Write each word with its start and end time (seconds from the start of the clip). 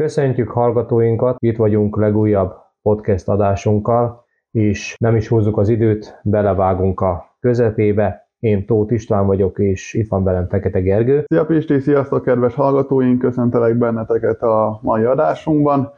Köszöntjük 0.00 0.50
hallgatóinkat, 0.50 1.36
itt 1.38 1.56
vagyunk 1.56 1.96
legújabb 1.96 2.52
podcast 2.82 3.28
adásunkkal, 3.28 4.24
és 4.50 4.96
nem 4.98 5.16
is 5.16 5.28
húzzuk 5.28 5.58
az 5.58 5.68
időt, 5.68 6.20
belevágunk 6.22 7.00
a 7.00 7.36
közepébe. 7.40 8.28
Én 8.38 8.66
Tóth 8.66 8.92
István 8.92 9.26
vagyok, 9.26 9.58
és 9.58 9.94
itt 9.94 10.08
van 10.08 10.24
velem 10.24 10.48
Fekete 10.48 10.80
Gergő. 10.80 11.24
Szia 11.26 11.44
Pisti, 11.46 11.78
sziasztok 11.78 12.24
kedves 12.24 12.54
hallgatóink, 12.54 13.18
köszöntelek 13.18 13.76
benneteket 13.76 14.42
a 14.42 14.78
mai 14.82 15.04
adásunkban. 15.04 15.92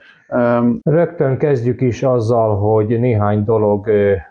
Rögtön 0.83 1.39
kezdjük 1.39 1.81
is 1.81 2.03
azzal, 2.03 2.57
hogy 2.57 3.01
néhány 3.01 3.45
dolog 3.45 3.91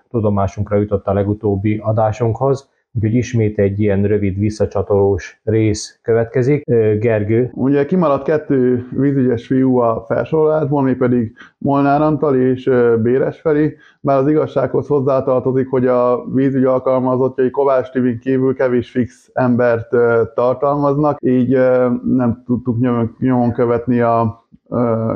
tudomásunkra 0.10 0.78
jutott 0.78 1.08
a 1.08 1.14
legutóbbi 1.14 1.80
adásunkhoz. 1.84 2.70
Úgyhogy 2.94 3.14
ismét 3.14 3.60
egy 3.60 3.80
ilyen 3.80 4.04
rövid 4.04 4.40
visszacsatolós 4.40 5.42
rész 5.44 6.00
következik. 6.02 6.64
Gergő. 7.00 7.52
Ugye 7.54 7.86
kimaradt 7.86 8.24
kettő 8.24 8.88
vízügyes 8.92 9.48
fiú 9.48 9.78
a 9.78 10.04
felsorolásból, 10.08 10.82
mi 10.82 10.94
pedig 10.94 11.32
Molnár 11.58 12.02
Antal 12.02 12.36
és 12.36 12.70
Béres 13.02 13.40
Feri, 13.40 13.76
bár 14.00 14.18
az 14.18 14.28
igazsághoz 14.28 14.88
hozzátartozik, 14.88 15.70
hogy 15.70 15.88
a 15.88 16.26
vízügy 16.34 16.64
alkalmazottjai 16.64 17.50
Kovács 17.50 17.92
Tibin 17.92 18.20
kívül 18.20 18.56
kevés 18.56 18.92
fix 18.92 19.30
embert 19.34 19.90
tartalmaznak, 20.34 21.18
így 21.22 21.58
nem 22.04 22.44
tudtuk 22.46 22.78
nyomon 23.20 23.52
követni 23.52 24.00
a 24.00 24.46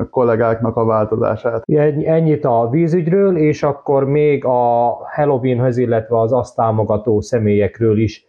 kollégáknak 0.10 0.76
a 0.76 0.86
változását. 0.86 1.64
Ennyit 2.06 2.46
a 2.46 2.70
vízügyről, 2.72 3.38
és 3.38 3.64
akkor 3.64 4.06
még 4.06 4.46
a 4.46 4.98
Halloweenhez, 5.16 5.78
illetve 5.78 6.20
az 6.20 6.34
azt 6.34 6.56
támogató 6.56 7.22
személyekről 7.22 7.98
is 8.00 8.26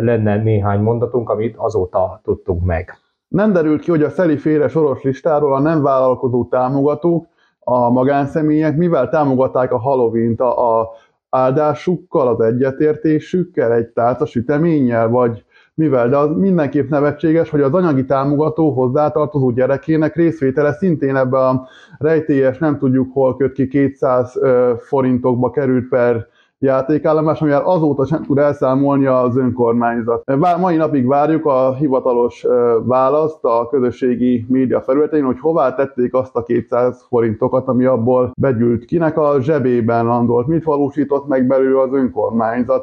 lenne 0.00 0.42
néhány 0.42 0.80
mondatunk, 0.80 1.30
amit 1.30 1.54
azóta 1.56 2.20
tudtunk 2.22 2.64
meg. 2.64 2.92
Nem 3.28 3.52
derült 3.52 3.80
ki, 3.80 3.90
hogy 3.90 4.02
a 4.02 4.10
Szeli 4.10 4.36
féle 4.36 4.68
soros 4.68 5.02
listáról 5.02 5.54
a 5.54 5.60
nem 5.60 5.82
vállalkozó 5.82 6.44
támogatók, 6.44 7.26
a 7.60 7.90
magánszemélyek 7.90 8.76
mivel 8.76 9.08
támogatták 9.08 9.72
a 9.72 9.78
Halloween-t 9.78 10.40
a, 10.40 10.80
a 10.80 10.90
áldásukkal, 11.30 12.28
az 12.28 12.40
egyetértésükkel, 12.40 13.72
egy 13.72 13.86
tálca 13.86 14.26
süteménnyel, 14.26 15.08
vagy 15.08 15.44
mivel, 15.78 16.08
de 16.08 16.16
az 16.16 16.36
mindenképp 16.36 16.88
nevetséges, 16.88 17.50
hogy 17.50 17.60
az 17.60 17.74
anyagi 17.74 18.04
támogató 18.04 18.70
hozzátartozó 18.70 19.50
gyerekének 19.50 20.16
részvétele 20.16 20.72
szintén 20.72 21.16
ebbe 21.16 21.38
a 21.38 21.68
rejtélyes, 21.98 22.58
nem 22.58 22.78
tudjuk 22.78 23.12
hol 23.12 23.36
köt 23.36 23.52
ki 23.52 23.68
200 23.68 24.32
forintokba 24.78 25.50
került 25.50 25.88
per 25.88 26.26
játékállomás, 26.58 27.40
amivel 27.40 27.62
azóta 27.64 28.06
sem 28.06 28.22
tud 28.22 28.38
elszámolni 28.38 29.06
az 29.06 29.36
önkormányzat. 29.36 30.22
Mai 30.58 30.76
napig 30.76 31.06
várjuk 31.06 31.46
a 31.46 31.74
hivatalos 31.74 32.46
választ 32.84 33.44
a 33.44 33.68
közösségi 33.70 34.46
média 34.48 34.80
felületein, 34.80 35.24
hogy 35.24 35.38
hová 35.40 35.74
tették 35.74 36.14
azt 36.14 36.36
a 36.36 36.42
200 36.42 37.06
forintokat, 37.08 37.68
ami 37.68 37.84
abból 37.84 38.32
begyűlt. 38.40 38.84
Kinek 38.84 39.18
a 39.18 39.36
zsebében 39.40 40.06
landolt, 40.06 40.46
mit 40.46 40.64
valósított 40.64 41.26
meg 41.26 41.46
belőle 41.46 41.80
az 41.80 41.92
önkormányzat, 41.92 42.82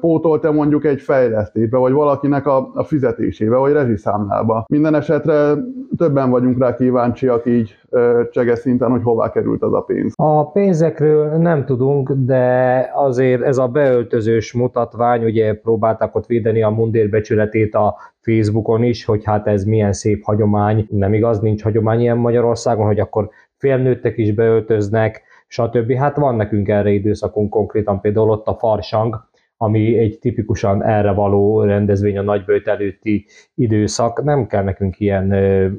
pótolta 0.00 0.52
mondjuk 0.52 0.84
egy 0.84 1.00
fejlesztésbe, 1.00 1.78
vagy 1.78 1.92
valakinek 1.92 2.46
a, 2.46 2.70
a 2.74 2.84
fizetésébe, 2.84 3.56
vagy 3.56 3.72
rezsiszámlába. 3.72 4.64
Minden 4.68 4.94
esetre 4.94 5.54
többen 5.96 6.30
vagyunk 6.30 6.58
rá 6.58 6.74
kíváncsiak 6.74 7.46
így 7.46 7.81
csege 8.30 8.54
szinten, 8.54 8.90
hogy 8.90 9.02
hová 9.02 9.30
került 9.30 9.62
az 9.62 9.72
a 9.72 9.80
pénz. 9.80 10.12
A 10.16 10.50
pénzekről 10.50 11.36
nem 11.36 11.64
tudunk, 11.64 12.12
de 12.12 12.90
azért 12.94 13.42
ez 13.42 13.58
a 13.58 13.68
beöltözős 13.68 14.52
mutatvány, 14.52 15.24
ugye 15.24 15.54
próbálták 15.54 16.14
ott 16.14 16.26
védeni 16.26 16.62
a 16.62 16.70
mundér 16.70 17.10
becsületét 17.10 17.74
a 17.74 17.96
Facebookon 18.20 18.82
is, 18.82 19.04
hogy 19.04 19.24
hát 19.24 19.46
ez 19.46 19.64
milyen 19.64 19.92
szép 19.92 20.24
hagyomány. 20.24 20.86
Nem 20.90 21.14
igaz, 21.14 21.40
nincs 21.40 21.62
hagyomány 21.62 22.00
ilyen 22.00 22.16
Magyarországon, 22.16 22.86
hogy 22.86 23.00
akkor 23.00 23.30
félnőttek 23.56 24.18
is 24.18 24.32
beöltöznek, 24.32 25.22
stb. 25.46 25.92
Hát 25.92 26.16
van 26.16 26.36
nekünk 26.36 26.68
erre 26.68 26.90
időszakunk 26.90 27.50
konkrétan, 27.50 28.00
például 28.00 28.30
ott 28.30 28.46
a 28.46 28.54
farsang, 28.54 29.30
ami 29.62 29.98
egy 29.98 30.18
tipikusan 30.18 30.82
erre 30.84 31.12
való 31.12 31.62
rendezvény 31.62 32.18
a 32.18 32.22
nagybőjt 32.22 32.68
előtti 32.68 33.26
időszak. 33.54 34.22
Nem 34.22 34.46
kell 34.46 34.64
nekünk 34.64 35.00
ilyen 35.00 35.34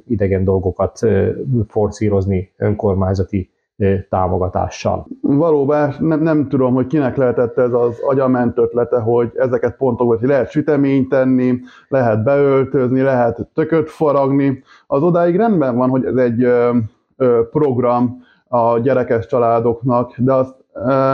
idegen 0.08 0.44
dolgokat 0.44 1.00
forszírozni 1.68 2.52
önkormányzati 2.58 3.52
támogatással. 4.10 5.08
Valóban 5.22 5.96
nem, 6.00 6.22
nem 6.22 6.48
tudom, 6.48 6.74
hogy 6.74 6.88
kinek 6.88 7.16
lehetett 7.16 7.58
ez 7.58 7.74
az 7.74 8.00
agyament 8.08 8.58
ötlete, 8.58 9.00
hogy 9.00 9.32
ezeket 9.36 9.78
pontokban 9.78 10.18
hogy 10.18 10.28
lehet 10.28 10.50
süteményt 10.50 11.10
tenni, 11.10 11.60
lehet 11.88 12.24
beöltözni, 12.24 13.02
lehet 13.02 13.48
tököt 13.54 13.90
faragni. 13.90 14.64
Az 14.88 15.02
odáig 15.02 15.36
rendben 15.36 15.76
van, 15.76 15.90
hogy 15.90 16.06
ez 16.06 16.16
egy 16.16 16.48
program 17.52 18.22
a 18.48 18.80
gyerekes 18.80 19.26
családoknak, 19.26 20.14
de 20.18 20.34
azt 20.34 20.62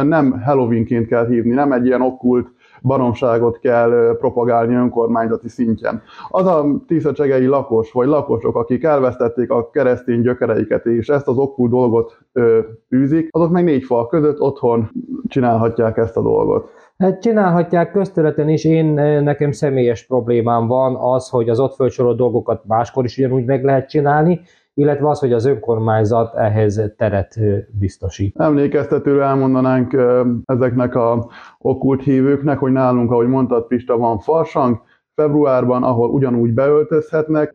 nem 0.04 0.42
Halloweenként 0.46 1.08
kell 1.08 1.28
hívni, 1.28 1.54
nem 1.54 1.72
egy 1.72 1.86
ilyen 1.86 2.02
okkult 2.02 2.48
baromságot 2.82 3.60
kell 3.60 4.18
propagálni 4.20 4.76
önkormányzati 4.76 5.50
szintjen. 5.50 6.02
Az 6.30 6.46
a 6.46 6.66
tiszacsegei 6.88 7.46
lakos, 7.46 7.92
vagy 7.92 8.08
lakosok, 8.08 8.56
akik 8.56 8.84
elvesztették 8.84 9.52
a 9.52 9.70
keresztény 9.70 10.22
gyökereiket, 10.22 10.86
és 10.86 11.08
ezt 11.08 11.28
az 11.28 11.38
okkú 11.38 11.70
dolgot 11.70 12.18
ö, 12.34 12.60
űzik, 12.96 13.28
azok 13.32 13.52
meg 13.52 13.64
négy 13.64 13.84
fal 13.84 14.08
között 14.08 14.40
otthon 14.40 14.92
csinálhatják 15.28 15.98
ezt 15.98 16.18
a 16.18 16.22
dolgot. 16.22 16.70
Hát 16.98 17.22
csinálhatják 17.22 17.92
közterületen 17.92 18.50
is, 18.50 18.66
én 18.66 18.86
nekem 19.24 19.52
személyes 19.52 20.06
problémám 20.06 20.68
van 20.68 20.96
az, 20.96 21.30
hogy 21.30 21.50
az 21.50 21.60
ott 21.60 21.76
felsorolt 21.76 22.18
dolgokat 22.18 22.66
máskor 22.66 23.04
is 23.04 23.18
ugyanúgy 23.18 23.46
meg 23.46 23.64
lehet 23.64 23.90
csinálni, 23.90 24.42
illetve 24.74 25.10
az, 25.10 25.20
hogy 25.20 25.34
az 25.34 25.46
önkormányzat 25.46 26.36
ehhez 26.36 26.94
teret 26.98 27.40
biztosít. 27.80 28.40
Emlékeztetőre 28.40 29.24
elmondanánk 29.24 29.98
ezeknek 30.46 30.96
a 30.96 31.30
okkult 31.58 32.04
hívőknek, 32.04 32.58
hogy 32.58 32.72
nálunk, 32.72 33.12
ahogy 33.12 33.28
mondtad 33.28 33.68
Pista, 33.68 33.98
van 33.98 34.20
farsang, 34.20 34.82
februárban, 35.16 35.84
ahol 35.84 36.10
ugyanúgy 36.10 36.54
beöltözhetnek, 36.54 37.52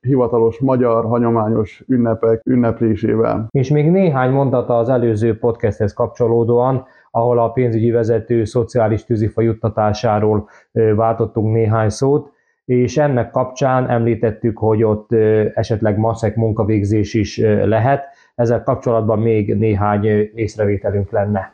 hivatalos 0.00 0.58
magyar 0.58 1.04
hagyományos 1.04 1.84
ünnepek 1.86 2.40
ünneplésével. 2.44 3.46
És 3.50 3.70
még 3.70 3.90
néhány 3.90 4.30
mondata 4.30 4.78
az 4.78 4.88
előző 4.88 5.38
podcasthez 5.38 5.92
kapcsolódóan, 5.92 6.84
ahol 7.10 7.38
a 7.38 7.50
pénzügyi 7.50 7.90
vezető 7.90 8.44
szociális 8.44 9.04
tűzifa 9.04 9.40
juttatásáról 9.40 10.48
váltottunk 10.96 11.52
néhány 11.52 11.88
szót 11.88 12.32
és 12.70 12.96
ennek 12.98 13.30
kapcsán 13.30 13.88
említettük, 13.88 14.58
hogy 14.58 14.82
ott 14.82 15.12
esetleg 15.54 15.98
maszek 15.98 16.36
munkavégzés 16.36 17.14
is 17.14 17.38
lehet. 17.64 18.04
Ezzel 18.34 18.62
kapcsolatban 18.62 19.18
még 19.18 19.54
néhány 19.54 20.04
észrevételünk 20.34 21.10
lenne. 21.10 21.52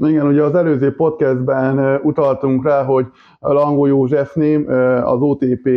Igen, 0.00 0.26
ugye 0.26 0.42
az 0.42 0.54
előző 0.54 0.94
podcastben 0.94 2.00
utaltunk 2.02 2.64
rá, 2.64 2.82
hogy 2.84 3.06
Langó 3.38 3.86
Józsefné 3.86 4.64
az 5.02 5.20
OTP 5.20 5.68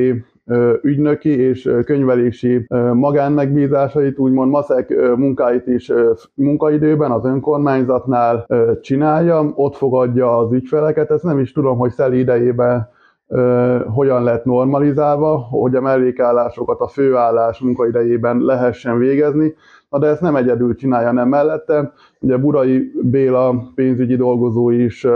ügynöki 0.81 1.39
és 1.39 1.71
könyvelési 1.85 2.65
magánmegbízásait, 2.93 4.17
úgymond 4.17 4.51
maszek 4.51 4.93
munkáit 5.15 5.67
is 5.67 5.91
munkaidőben 6.33 7.11
az 7.11 7.25
önkormányzatnál 7.25 8.47
csinálja, 8.81 9.51
ott 9.55 9.75
fogadja 9.75 10.37
az 10.37 10.53
ügyfeleket, 10.53 11.11
ezt 11.11 11.23
nem 11.23 11.39
is 11.39 11.51
tudom, 11.51 11.77
hogy 11.77 11.91
szeli 11.91 12.19
idejében 12.19 12.91
hogyan 13.93 14.23
lett 14.23 14.45
normalizálva, 14.45 15.37
hogy 15.37 15.75
a 15.75 15.81
mellékállásokat 15.81 16.79
a 16.79 16.87
főállás 16.87 17.59
munkaidejében 17.59 18.37
lehessen 18.37 18.97
végezni, 18.97 19.53
na 19.89 19.99
de 19.99 20.07
ezt 20.07 20.21
nem 20.21 20.35
egyedül 20.35 20.75
csinálja, 20.75 21.11
nem 21.11 21.27
mellette. 21.27 21.93
Ugye 22.19 22.37
Burai 22.37 22.91
Béla 23.01 23.71
pénzügyi 23.75 24.15
dolgozó 24.15 24.69
is 24.69 25.07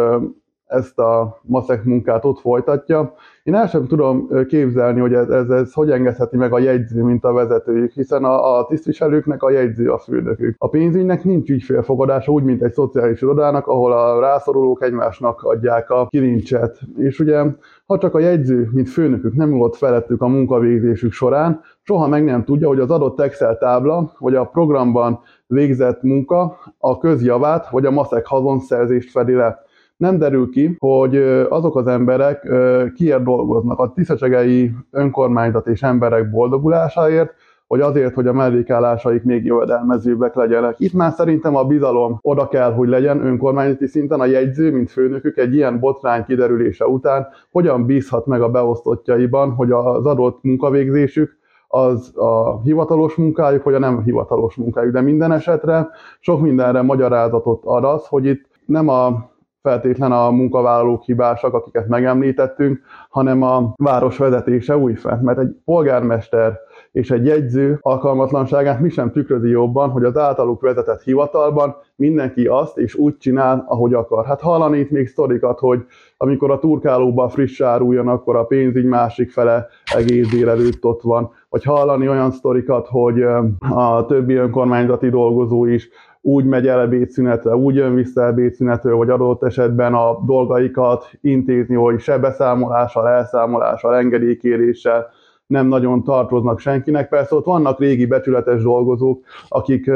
ezt 0.66 1.00
a 1.00 1.40
maszek 1.42 1.84
munkát 1.84 2.26
ott 2.26 2.40
folytatja. 2.40 3.14
Én 3.48 3.56
el 3.56 3.68
sem 3.68 3.86
tudom 3.86 4.30
képzelni, 4.48 5.00
hogy 5.00 5.14
ez, 5.14 5.30
ez, 5.30 5.50
ez 5.50 5.74
hogy 5.74 5.92
engedheti 5.92 6.38
meg 6.38 6.54
a 6.54 6.60
jegyző, 6.60 7.04
mint 7.04 7.24
a 7.24 7.34
vezetőjük, 7.34 7.92
hiszen 7.92 8.24
a, 8.24 8.58
a 8.58 8.66
tisztviselőknek 8.66 9.44
a 9.44 9.50
jegyző 9.50 9.92
a 9.92 9.98
főnökük. 9.98 10.56
A 10.58 10.70
pénzügynek 10.70 11.24
nincs 11.24 11.50
ügyfélfogadása 11.50 12.32
úgy, 12.32 12.44
mint 12.44 12.64
egy 12.64 12.74
szociális 12.74 13.22
irodának, 13.22 13.68
ahol 13.68 13.92
a 13.92 14.20
rászorulók 14.20 14.84
egymásnak 14.84 15.42
adják 15.42 15.90
a 15.90 16.08
kilincset. 16.10 16.80
És 16.98 17.20
ugye, 17.20 17.44
ha 17.86 17.98
csak 17.98 18.16
a 18.16 18.20
jegyző, 18.20 18.70
mint 18.72 18.90
főnökük 18.90 19.34
nem 19.34 19.52
volt 19.52 19.76
felettük 19.76 20.22
a 20.22 20.28
munkavégzésük 20.28 21.12
során, 21.12 21.62
soha 21.82 22.08
meg 22.08 22.24
nem 22.24 22.44
tudja, 22.44 22.68
hogy 22.68 22.80
az 22.80 22.92
adott 22.92 23.20
Excel 23.20 23.58
tábla, 23.58 24.12
vagy 24.18 24.36
a 24.36 24.46
programban 24.46 25.20
végzett 25.46 26.02
munka 26.02 26.58
a 26.78 26.98
közjavát, 26.98 27.70
vagy 27.70 27.86
a 27.86 27.92
maszek 27.92 28.26
hazonszerzést 28.26 29.12
fedi 29.12 29.34
le 29.34 29.66
nem 29.98 30.18
derül 30.18 30.50
ki, 30.50 30.76
hogy 30.80 31.18
azok 31.50 31.76
az 31.76 31.88
emberek 31.88 32.52
kiért 32.96 33.24
dolgoznak 33.24 33.80
a 33.80 33.92
tiszacsegei 33.96 34.72
önkormányzat 34.92 35.68
és 35.68 35.84
emberek 35.84 36.32
boldogulásáért, 36.32 37.34
vagy 37.68 37.82
azért, 37.82 38.14
hogy 38.14 38.28
a 38.28 38.34
mellékállásaik 38.34 39.24
még 39.24 39.46
jövedelmezőbbek 39.46 40.36
legyenek. 40.36 40.76
Itt 40.78 40.94
már 40.94 41.12
szerintem 41.12 41.56
a 41.56 41.64
bizalom 41.64 42.20
oda 42.22 42.48
kell, 42.48 42.74
hogy 42.74 42.88
legyen 42.88 43.26
önkormányzati 43.26 43.88
szinten 43.88 44.20
a 44.20 44.26
jegyző, 44.26 44.72
mint 44.72 44.92
főnökük 44.92 45.38
egy 45.38 45.54
ilyen 45.54 45.80
botrány 45.80 46.26
kiderülése 46.26 46.86
után, 46.86 47.28
hogyan 47.52 47.86
bízhat 47.86 48.26
meg 48.26 48.42
a 48.42 48.50
beosztottjaiban, 48.50 49.52
hogy 49.52 49.72
az 49.72 50.06
adott 50.06 50.44
munkavégzésük 50.44 51.38
az 51.68 52.18
a 52.18 52.62
hivatalos 52.62 53.16
munkájuk, 53.16 53.64
vagy 53.64 53.74
a 53.74 53.80
nem 53.80 54.04
hivatalos 54.04 54.56
munkájuk. 54.56 54.94
De 54.94 55.02
minden 55.02 55.32
esetre 55.32 55.90
sok 56.20 56.42
mindenre 56.42 56.82
magyarázatot 56.82 57.62
ad 57.66 57.84
az, 57.84 58.08
hogy 58.08 58.26
itt 58.26 58.46
nem 58.66 58.88
a 58.88 59.30
feltétlen 59.68 60.12
a 60.12 60.32
munkavállalók 60.32 61.04
hibásak, 61.04 61.54
akiket 61.54 61.88
megemlítettünk, 61.88 62.82
hanem 63.10 63.42
a 63.42 63.74
város 63.76 64.18
vezetése 64.18 64.78
újfent. 64.78 65.22
Mert 65.22 65.40
egy 65.40 65.56
polgármester 65.66 66.60
és 66.98 67.12
egy 67.12 67.26
jegyző 67.26 67.78
alkalmatlanságát 67.82 68.80
mi 68.80 68.90
sem 68.90 69.12
tükrözi 69.12 69.50
jobban, 69.50 69.90
hogy 69.90 70.04
az 70.04 70.18
általuk 70.18 70.62
vezetett 70.62 71.02
hivatalban 71.02 71.76
mindenki 71.96 72.46
azt 72.46 72.78
és 72.78 72.96
úgy 72.96 73.18
csinál, 73.18 73.66
ahogy 73.68 73.94
akar. 73.94 74.26
Hát 74.26 74.42
hallani 74.42 74.80
itt 74.80 74.90
még 74.90 75.08
sztorikat, 75.08 75.60
hogy 75.60 75.86
amikor 76.18 76.52
a 76.52 76.60
turkálóba 76.60 77.30
friss 77.30 77.62
áruljon, 77.62 78.08
akkor 78.08 78.36
a 78.36 78.44
pénzügy 78.44 78.86
másik 78.86 79.32
fele 79.32 79.68
egész 79.96 80.30
délelőtt 80.30 80.86
ott 80.86 81.02
van. 81.02 81.32
Vagy 81.50 81.64
hallani 81.64 82.10
olyan 82.10 82.32
sztorikat, 82.32 82.88
hogy 82.88 83.22
a 83.70 84.06
többi 84.08 84.34
önkormányzati 84.34 85.10
dolgozó 85.10 85.66
is 85.66 85.90
úgy 86.22 86.46
megy 86.46 86.68
el 86.68 86.82
ebédszünetre, 86.82 87.56
úgy 87.56 87.76
jön 87.76 87.96
vissza 87.96 88.26
ebédszünetről, 88.26 88.96
vagy 88.96 89.10
adott 89.10 89.44
esetben 89.44 89.94
a 89.94 90.20
dolgaikat 90.26 91.10
intézni, 91.22 91.76
hogy 91.76 92.00
se 92.00 92.18
beszámolással, 92.18 93.08
elszámolással, 93.08 93.96
engedélykéréssel 93.96 95.10
nem 95.48 95.68
nagyon 95.68 96.04
tartoznak 96.04 96.60
senkinek. 96.60 97.10
Persze 97.10 97.36
ott 97.36 97.46
vannak 97.46 97.80
régi 97.80 98.06
becsületes 98.06 98.64
dolgozók, 98.64 99.24
akik, 99.48 99.92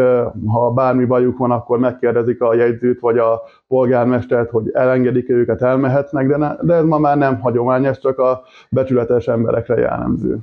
ha 0.46 0.72
bármi 0.74 1.06
bajuk 1.06 1.38
van, 1.38 1.52
akkor 1.52 1.80
megkérdezik 1.80 2.42
a 2.42 2.54
jegyzőt 2.54 3.00
vagy 3.00 3.18
a 3.18 3.42
polgármestert, 3.68 4.50
hogy 4.50 4.70
elengedik 4.74 5.30
-e 5.30 5.34
őket, 5.34 5.62
elmehetnek, 5.62 6.28
de, 6.28 6.38
ne, 6.38 6.56
de 6.62 6.74
ez 6.74 6.84
ma 6.84 6.98
már 6.98 7.18
nem 7.18 7.40
hagyomány, 7.40 7.86
ez 7.86 8.00
csak 8.00 8.20
a 8.20 8.42
becsületes 8.70 9.28
emberekre 9.28 9.76
jellemző. 9.80 10.38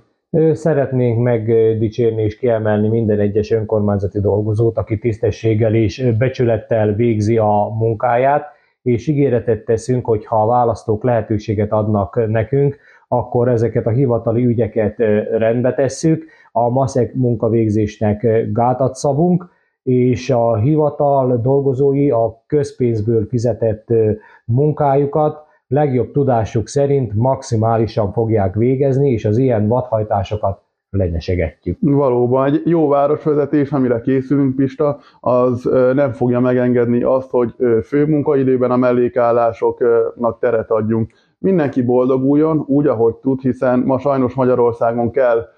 Szeretnénk 0.52 1.22
megdicsérni 1.22 2.22
és 2.22 2.38
kiemelni 2.38 2.88
minden 2.88 3.18
egyes 3.18 3.50
önkormányzati 3.50 4.20
dolgozót, 4.20 4.78
aki 4.78 4.98
tisztességgel 4.98 5.74
és 5.74 6.12
becsülettel 6.18 6.92
végzi 6.92 7.38
a 7.38 7.68
munkáját, 7.78 8.46
és 8.82 9.06
ígéretet 9.06 9.64
teszünk, 9.64 10.06
hogy 10.06 10.26
ha 10.26 10.42
a 10.42 10.46
választók 10.46 11.04
lehetőséget 11.04 11.72
adnak 11.72 12.28
nekünk, 12.28 12.78
akkor 13.08 13.48
ezeket 13.48 13.86
a 13.86 13.90
hivatali 13.90 14.44
ügyeket 14.44 14.96
rendbe 15.38 15.74
tesszük, 15.74 16.24
a 16.52 16.68
maszek 16.68 17.14
munkavégzésnek 17.14 18.26
gátat 18.52 18.94
szabunk, 18.94 19.48
és 19.82 20.30
a 20.30 20.56
hivatal 20.56 21.40
dolgozói 21.40 22.10
a 22.10 22.42
közpénzből 22.46 23.26
fizetett 23.26 23.86
munkájukat 24.44 25.46
legjobb 25.66 26.12
tudásuk 26.12 26.68
szerint 26.68 27.14
maximálisan 27.14 28.12
fogják 28.12 28.54
végezni, 28.54 29.10
és 29.10 29.24
az 29.24 29.38
ilyen 29.38 29.68
vadhajtásokat 29.68 30.60
lenyesegetjük. 30.90 31.78
Valóban, 31.80 32.46
egy 32.46 32.62
jó 32.64 32.88
városvezetés, 32.88 33.70
amire 33.70 34.00
készülünk, 34.00 34.56
Pista, 34.56 34.98
az 35.20 35.70
nem 35.94 36.12
fogja 36.12 36.40
megengedni 36.40 37.02
azt, 37.02 37.30
hogy 37.30 37.54
főmunkaidőben 37.84 38.70
a 38.70 38.76
mellékállásoknak 38.76 40.38
teret 40.38 40.70
adjunk. 40.70 41.12
Mindenki 41.38 41.82
boldoguljon, 41.82 42.64
úgy, 42.66 42.86
ahogy 42.86 43.14
tud, 43.14 43.40
hiszen 43.40 43.78
ma 43.78 43.98
sajnos 43.98 44.34
Magyarországon 44.34 45.10
kell 45.10 45.48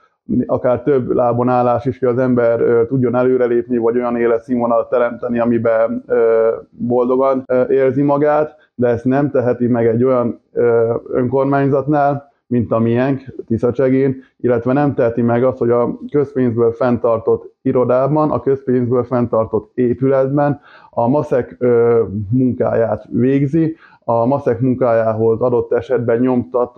akár 0.47 0.83
több 0.83 1.11
lábon 1.11 1.49
állás 1.49 1.85
is, 1.87 1.99
hogy 1.99 2.09
az 2.09 2.19
ember 2.19 2.87
tudjon 2.87 3.15
előrelépni, 3.15 3.77
vagy 3.77 3.97
olyan 3.97 4.17
életszínvonalat 4.17 4.89
teremteni, 4.89 5.39
amiben 5.39 6.05
boldogan 6.71 7.45
érzi 7.69 8.03
magát, 8.03 8.57
de 8.75 8.89
ezt 8.89 9.05
nem 9.05 9.31
teheti 9.31 9.67
meg 9.67 9.87
egy 9.87 10.05
olyan 10.05 10.41
önkormányzatnál, 11.13 12.29
mint 12.47 12.73
a 12.73 12.79
miénk, 12.79 13.21
Tiszacsegén, 13.47 14.23
illetve 14.37 14.73
nem 14.73 14.95
teheti 14.95 15.23
meg 15.23 15.45
azt, 15.45 15.59
hogy 15.59 15.71
a 15.71 15.99
közpénzből 16.11 16.73
fenntartott 16.73 17.55
irodában, 17.63 18.31
a 18.31 18.41
közpénzből 18.41 19.05
fenntartott 19.05 19.71
épületben 19.75 20.61
a 20.91 21.09
maszek 21.09 21.57
munkáját 22.31 23.05
végzi, 23.11 23.77
a 24.11 24.27
maszek 24.27 24.61
munkájához 24.61 25.41
adott 25.41 25.73
esetben 25.73 26.19
nyomtat, 26.19 26.77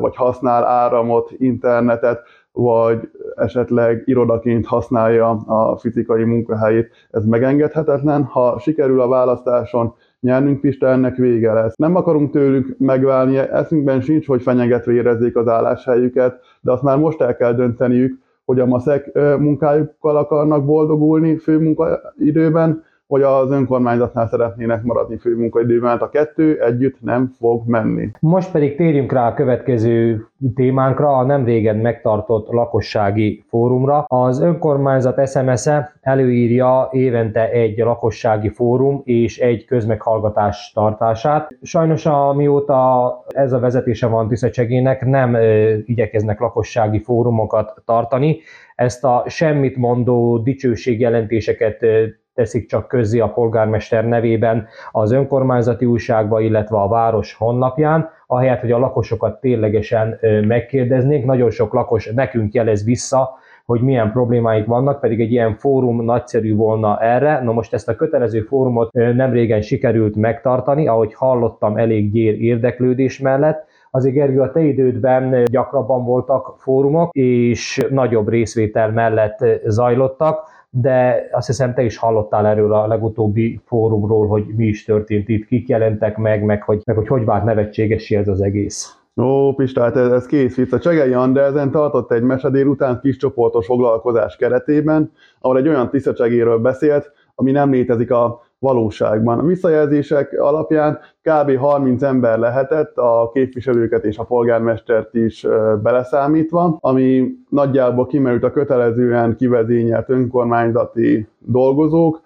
vagy 0.00 0.16
használ 0.16 0.64
áramot, 0.64 1.30
internetet, 1.38 2.20
vagy 2.52 3.10
esetleg 3.36 4.02
irodaként 4.04 4.66
használja 4.66 5.30
a 5.30 5.76
fizikai 5.76 6.24
munkahelyét. 6.24 6.90
Ez 7.10 7.24
megengedhetetlen. 7.24 8.24
Ha 8.24 8.58
sikerül 8.58 9.00
a 9.00 9.08
választáson 9.08 9.94
nyernünk 10.20 10.60
Pista, 10.60 10.86
ennek 10.86 11.16
vége 11.16 11.52
lesz. 11.52 11.76
Nem 11.76 11.96
akarunk 11.96 12.30
tőlük 12.30 12.74
megválni, 12.78 13.36
eszünkben 13.36 14.00
sincs, 14.00 14.26
hogy 14.26 14.42
fenyegetve 14.42 14.92
érezzék 14.92 15.36
az 15.36 15.48
álláshelyüket, 15.48 16.40
de 16.60 16.72
azt 16.72 16.82
már 16.82 16.98
most 16.98 17.20
el 17.20 17.36
kell 17.36 17.52
dönteniük, 17.52 18.18
hogy 18.44 18.60
a 18.60 18.66
maszek 18.66 19.18
munkájukkal 19.38 20.16
akarnak 20.16 20.64
boldogulni 20.64 21.36
főmunkaidőben, 21.36 22.82
hogy 23.12 23.22
az 23.22 23.50
önkormányzatnál 23.50 24.26
szeretnének 24.26 24.82
maradni 24.82 25.16
főmunkaidőben, 25.16 25.88
mert 25.90 26.02
a 26.02 26.08
kettő 26.08 26.62
együtt 26.62 26.96
nem 27.00 27.32
fog 27.38 27.66
menni. 27.66 28.10
Most 28.20 28.50
pedig 28.50 28.76
térjünk 28.76 29.12
rá 29.12 29.28
a 29.28 29.34
következő 29.34 30.26
témánkra, 30.54 31.16
a 31.16 31.24
nem 31.24 31.44
régen 31.44 31.76
megtartott 31.76 32.48
lakossági 32.48 33.44
fórumra. 33.48 34.04
Az 34.06 34.40
önkormányzat 34.40 35.28
SMS-e 35.28 35.92
előírja 36.00 36.88
évente 36.92 37.50
egy 37.50 37.78
lakossági 37.78 38.48
fórum 38.48 39.00
és 39.04 39.38
egy 39.38 39.64
közmeghallgatás 39.64 40.70
tartását. 40.74 41.48
Sajnos 41.62 42.06
amióta 42.06 43.24
ez 43.28 43.52
a 43.52 43.58
vezetése 43.58 44.06
van 44.06 44.28
Tiszacsegének, 44.28 45.04
nem 45.04 45.36
igyekeznek 45.84 46.40
lakossági 46.40 46.98
fórumokat 47.02 47.82
tartani. 47.84 48.38
Ezt 48.74 49.04
a 49.04 49.24
semmit 49.26 49.76
mondó 49.76 50.38
dicsőségjelentéseket 50.38 51.84
teszik 52.34 52.68
csak 52.68 52.88
közzé 52.88 53.18
a 53.18 53.32
polgármester 53.32 54.04
nevében 54.04 54.66
az 54.90 55.12
önkormányzati 55.12 55.84
újságba, 55.84 56.40
illetve 56.40 56.76
a 56.76 56.88
város 56.88 57.34
honlapján, 57.34 58.08
ahelyett, 58.26 58.60
hogy 58.60 58.72
a 58.72 58.78
lakosokat 58.78 59.40
ténylegesen 59.40 60.18
megkérdeznék. 60.46 61.24
Nagyon 61.24 61.50
sok 61.50 61.72
lakos 61.72 62.06
nekünk 62.06 62.54
jelez 62.54 62.84
vissza, 62.84 63.30
hogy 63.64 63.80
milyen 63.80 64.12
problémáik 64.12 64.66
vannak, 64.66 65.00
pedig 65.00 65.20
egy 65.20 65.32
ilyen 65.32 65.54
fórum 65.54 66.04
nagyszerű 66.04 66.54
volna 66.54 67.00
erre. 67.00 67.42
Na 67.42 67.52
most 67.52 67.74
ezt 67.74 67.88
a 67.88 67.96
kötelező 67.96 68.40
fórumot 68.40 68.92
nem 68.92 69.32
régen 69.32 69.60
sikerült 69.60 70.16
megtartani, 70.16 70.88
ahogy 70.88 71.14
hallottam 71.14 71.76
elég 71.76 72.12
gyér 72.12 72.42
érdeklődés 72.42 73.18
mellett, 73.18 73.70
Azért 73.94 74.14
Gergő, 74.14 74.40
a 74.40 74.50
te 74.50 74.60
idődben 74.60 75.44
gyakrabban 75.44 76.04
voltak 76.04 76.54
fórumok, 76.58 77.14
és 77.14 77.86
nagyobb 77.90 78.28
részvétel 78.28 78.90
mellett 78.90 79.38
zajlottak 79.64 80.48
de 80.74 81.28
azt 81.32 81.46
hiszem 81.46 81.74
te 81.74 81.82
is 81.82 81.96
hallottál 81.96 82.46
erről 82.46 82.72
a 82.72 82.86
legutóbbi 82.86 83.60
fórumról, 83.64 84.26
hogy 84.26 84.44
mi 84.56 84.66
is 84.66 84.84
történt 84.84 85.28
itt, 85.28 85.46
kik 85.46 85.68
jelentek 85.68 86.16
meg, 86.16 86.44
meg 86.44 86.62
hogy 86.62 86.80
meg 86.84 86.96
hogy, 86.96 87.06
hogy 87.06 87.24
vált 87.24 87.44
nevetségesi 87.44 88.16
ez 88.16 88.28
az 88.28 88.40
egész. 88.40 88.96
Ó, 89.16 89.54
Pista, 89.54 89.82
hát 89.82 89.96
ez, 89.96 90.10
ez 90.12 90.26
kész 90.26 90.56
vicc. 90.56 90.72
A 90.72 90.78
Csegei 90.78 91.12
Andersen 91.12 91.70
tartott 91.70 92.12
egy 92.12 92.22
mesedél 92.22 92.66
után 92.66 93.00
kis 93.00 93.16
csoportos 93.16 93.66
foglalkozás 93.66 94.36
keretében, 94.36 95.12
ahol 95.40 95.56
egy 95.56 95.68
olyan 95.68 95.90
tiszacsegéről 95.90 96.58
beszélt, 96.58 97.12
ami 97.34 97.50
nem 97.50 97.70
létezik 97.70 98.10
a 98.10 98.42
valóságban. 98.62 99.38
A 99.38 99.42
visszajelzések 99.42 100.40
alapján 100.40 100.98
kb. 101.22 101.56
30 101.56 102.02
ember 102.02 102.38
lehetett, 102.38 102.96
a 102.96 103.30
képviselőket 103.34 104.04
és 104.04 104.18
a 104.18 104.24
polgármestert 104.24 105.14
is 105.14 105.46
beleszámítva, 105.82 106.78
ami 106.80 107.28
nagyjából 107.48 108.06
kimerült 108.06 108.44
a 108.44 108.50
kötelezően 108.50 109.36
kivezényelt 109.36 110.08
önkormányzati 110.08 111.28
dolgozók, 111.38 112.20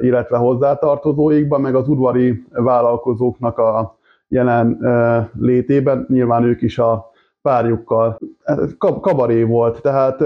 illetve 0.00 0.36
hozzátartozóikban, 0.36 1.60
meg 1.60 1.74
az 1.74 1.88
udvari 1.88 2.44
vállalkozóknak 2.50 3.58
a 3.58 3.98
jelen 4.28 4.78
létében, 5.38 6.06
nyilván 6.08 6.44
ők 6.44 6.62
is 6.62 6.78
a 6.78 7.12
párjukkal. 7.44 8.18
Kabaré 8.78 9.42
volt, 9.42 9.82
tehát 9.82 10.22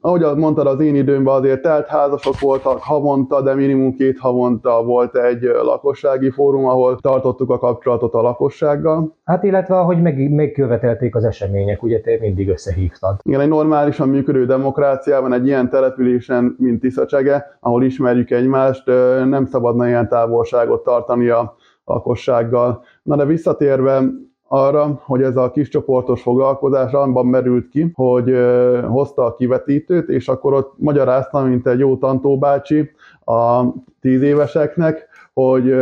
ahogy 0.00 0.26
mondtad, 0.36 0.66
az 0.66 0.80
én 0.80 0.94
időmben 0.94 1.34
azért 1.34 1.62
telt 1.62 1.86
házasok 1.86 2.40
voltak 2.40 2.78
havonta, 2.80 3.42
de 3.42 3.54
minimum 3.54 3.94
két 3.94 4.18
havonta 4.18 4.82
volt 4.84 5.16
egy 5.16 5.42
lakossági 5.42 6.30
fórum, 6.30 6.66
ahol 6.66 6.98
tartottuk 7.00 7.50
a 7.50 7.58
kapcsolatot 7.58 8.14
a 8.14 8.22
lakossággal. 8.22 9.16
Hát 9.24 9.42
illetve 9.42 9.78
ahogy 9.78 10.02
meg, 10.02 10.32
megkövetelték 10.32 11.14
az 11.14 11.24
események, 11.24 11.82
ugye 11.82 12.00
te 12.00 12.16
mindig 12.20 12.48
összehívtad. 12.48 13.16
Igen, 13.22 13.40
egy 13.40 13.48
normálisan 13.48 14.08
működő 14.08 14.46
demokráciában, 14.46 15.32
egy 15.32 15.46
ilyen 15.46 15.70
településen, 15.70 16.56
mint 16.58 16.80
Tiszacsege, 16.80 17.56
ahol 17.60 17.84
ismerjük 17.84 18.30
egymást, 18.30 18.86
nem 19.24 19.46
szabadna 19.46 19.86
ilyen 19.86 20.08
távolságot 20.08 20.82
tartani 20.84 21.28
a 21.28 21.56
lakossággal. 21.84 22.82
Na 23.02 23.16
de 23.16 23.24
visszatérve 23.24 24.02
arra, 24.52 25.00
hogy 25.04 25.22
ez 25.22 25.36
a 25.36 25.50
kis 25.50 25.68
csoportos 25.68 26.22
foglalkozás 26.22 26.92
abban 26.92 27.26
merült 27.26 27.68
ki, 27.68 27.90
hogy 27.94 28.36
hozta 28.88 29.24
a 29.24 29.34
kivetítőt, 29.34 30.08
és 30.08 30.28
akkor 30.28 30.52
ott 30.52 30.72
magyarázta, 30.76 31.42
mint 31.42 31.66
egy 31.66 31.78
jó 31.78 31.96
tantóbácsi 31.96 32.90
a 33.24 33.62
tíz 34.00 34.22
éveseknek, 34.22 35.08
hogy 35.34 35.74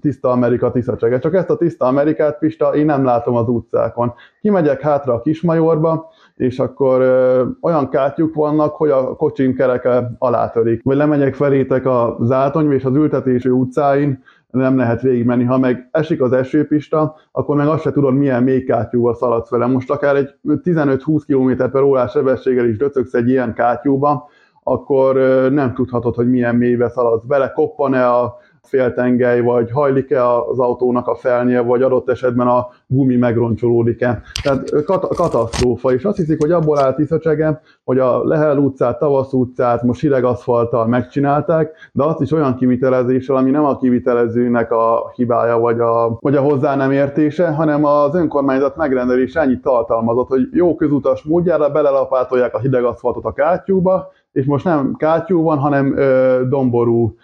tiszta 0.00 0.30
Amerika, 0.30 0.70
tiszta 0.70 0.96
csege. 0.96 1.18
Csak 1.18 1.34
ezt 1.34 1.50
a 1.50 1.56
tiszta 1.56 1.86
Amerikát, 1.86 2.38
Pista, 2.38 2.74
én 2.74 2.84
nem 2.84 3.04
látom 3.04 3.36
az 3.36 3.48
utcákon. 3.48 4.12
Kimegyek 4.40 4.80
hátra 4.80 5.14
a 5.14 5.20
Kismajorba, 5.20 6.10
és 6.36 6.58
akkor 6.58 7.00
ö, 7.00 7.44
olyan 7.60 7.88
kátyuk 7.88 8.34
vannak, 8.34 8.74
hogy 8.74 8.90
a 8.90 9.16
kocsim 9.16 9.54
kereke 9.54 10.14
alátörik. 10.18 10.82
Vagy 10.82 10.96
lemegyek 10.96 11.34
felétek 11.34 11.86
a 11.86 12.16
Zátony 12.20 12.72
és 12.72 12.84
az 12.84 12.94
ültetésű 12.94 13.50
utcáin, 13.50 14.22
nem 14.54 14.76
lehet 14.76 15.02
végigmenni. 15.02 15.44
Ha 15.44 15.58
meg 15.58 15.88
esik 15.90 16.22
az 16.22 16.32
esőpista, 16.32 17.16
akkor 17.32 17.56
meg 17.56 17.66
azt 17.66 17.82
se 17.82 17.92
tudod, 17.92 18.14
milyen 18.14 18.42
mély 18.42 18.64
kátyúval 18.64 19.14
szaladsz 19.14 19.50
vele. 19.50 19.66
Most 19.66 19.90
akár 19.90 20.16
egy 20.16 20.34
15-20 20.44 21.22
km 21.26 21.70
per 21.70 21.82
órás 21.82 22.10
sebességgel 22.10 22.66
is 22.66 22.76
döcögsz 22.76 23.14
egy 23.14 23.28
ilyen 23.28 23.54
kátyúba, 23.54 24.28
akkor 24.62 25.14
nem 25.50 25.74
tudhatod, 25.74 26.14
hogy 26.14 26.30
milyen 26.30 26.56
mélybe 26.56 26.88
szaladsz 26.88 27.24
bele, 27.24 27.52
koppan-e 27.52 28.10
a 28.10 28.36
féltengely, 28.66 29.40
vagy 29.40 29.70
hajlik-e 29.70 30.28
az 30.28 30.58
autónak 30.58 31.06
a 31.06 31.14
felnie, 31.14 31.60
vagy 31.60 31.82
adott 31.82 32.10
esetben 32.10 32.46
a 32.46 32.68
gumi 32.86 33.16
megroncsolódik-e. 33.16 34.22
Tehát 34.42 34.84
kat- 34.84 35.14
katasztrófa, 35.14 35.92
és 35.92 36.04
azt 36.04 36.16
hiszik, 36.16 36.40
hogy 36.40 36.50
abból 36.50 36.78
áll 36.78 36.94
Tiszacsege, 36.94 37.60
hogy 37.84 37.98
a 37.98 38.24
Lehel 38.24 38.58
utcát, 38.58 38.98
Tavasz 38.98 39.32
utcát 39.32 39.82
most 39.82 40.00
hideg 40.00 40.24
aszfalttal 40.24 40.86
megcsinálták, 40.86 41.90
de 41.92 42.04
azt 42.04 42.20
is 42.20 42.32
olyan 42.32 42.56
kivitelezéssel, 42.56 43.36
ami 43.36 43.50
nem 43.50 43.64
a 43.64 43.78
kivitelezőnek 43.78 44.72
a 44.72 45.12
hibája, 45.14 45.58
vagy 45.58 45.80
a, 45.80 46.16
vagy 46.20 46.36
a 46.36 46.40
hozzá 46.40 46.76
nem 46.76 46.90
értése, 46.90 47.48
hanem 47.48 47.84
az 47.84 48.14
önkormányzat 48.14 48.76
megrendelés 48.76 49.34
ennyit 49.34 49.62
tartalmazott, 49.62 50.28
hogy 50.28 50.48
jó 50.52 50.74
közutas 50.74 51.22
módjára 51.22 51.70
belelapátolják 51.70 52.54
a 52.54 52.58
hideg 52.58 52.84
aszfaltot 52.84 53.24
a 53.24 53.32
kátyúba, 53.32 54.12
és 54.32 54.46
most 54.46 54.64
nem 54.64 54.94
kátyú 54.96 55.42
van, 55.42 55.58
hanem 55.58 55.98
ö, 55.98 56.40
domború 56.48 57.14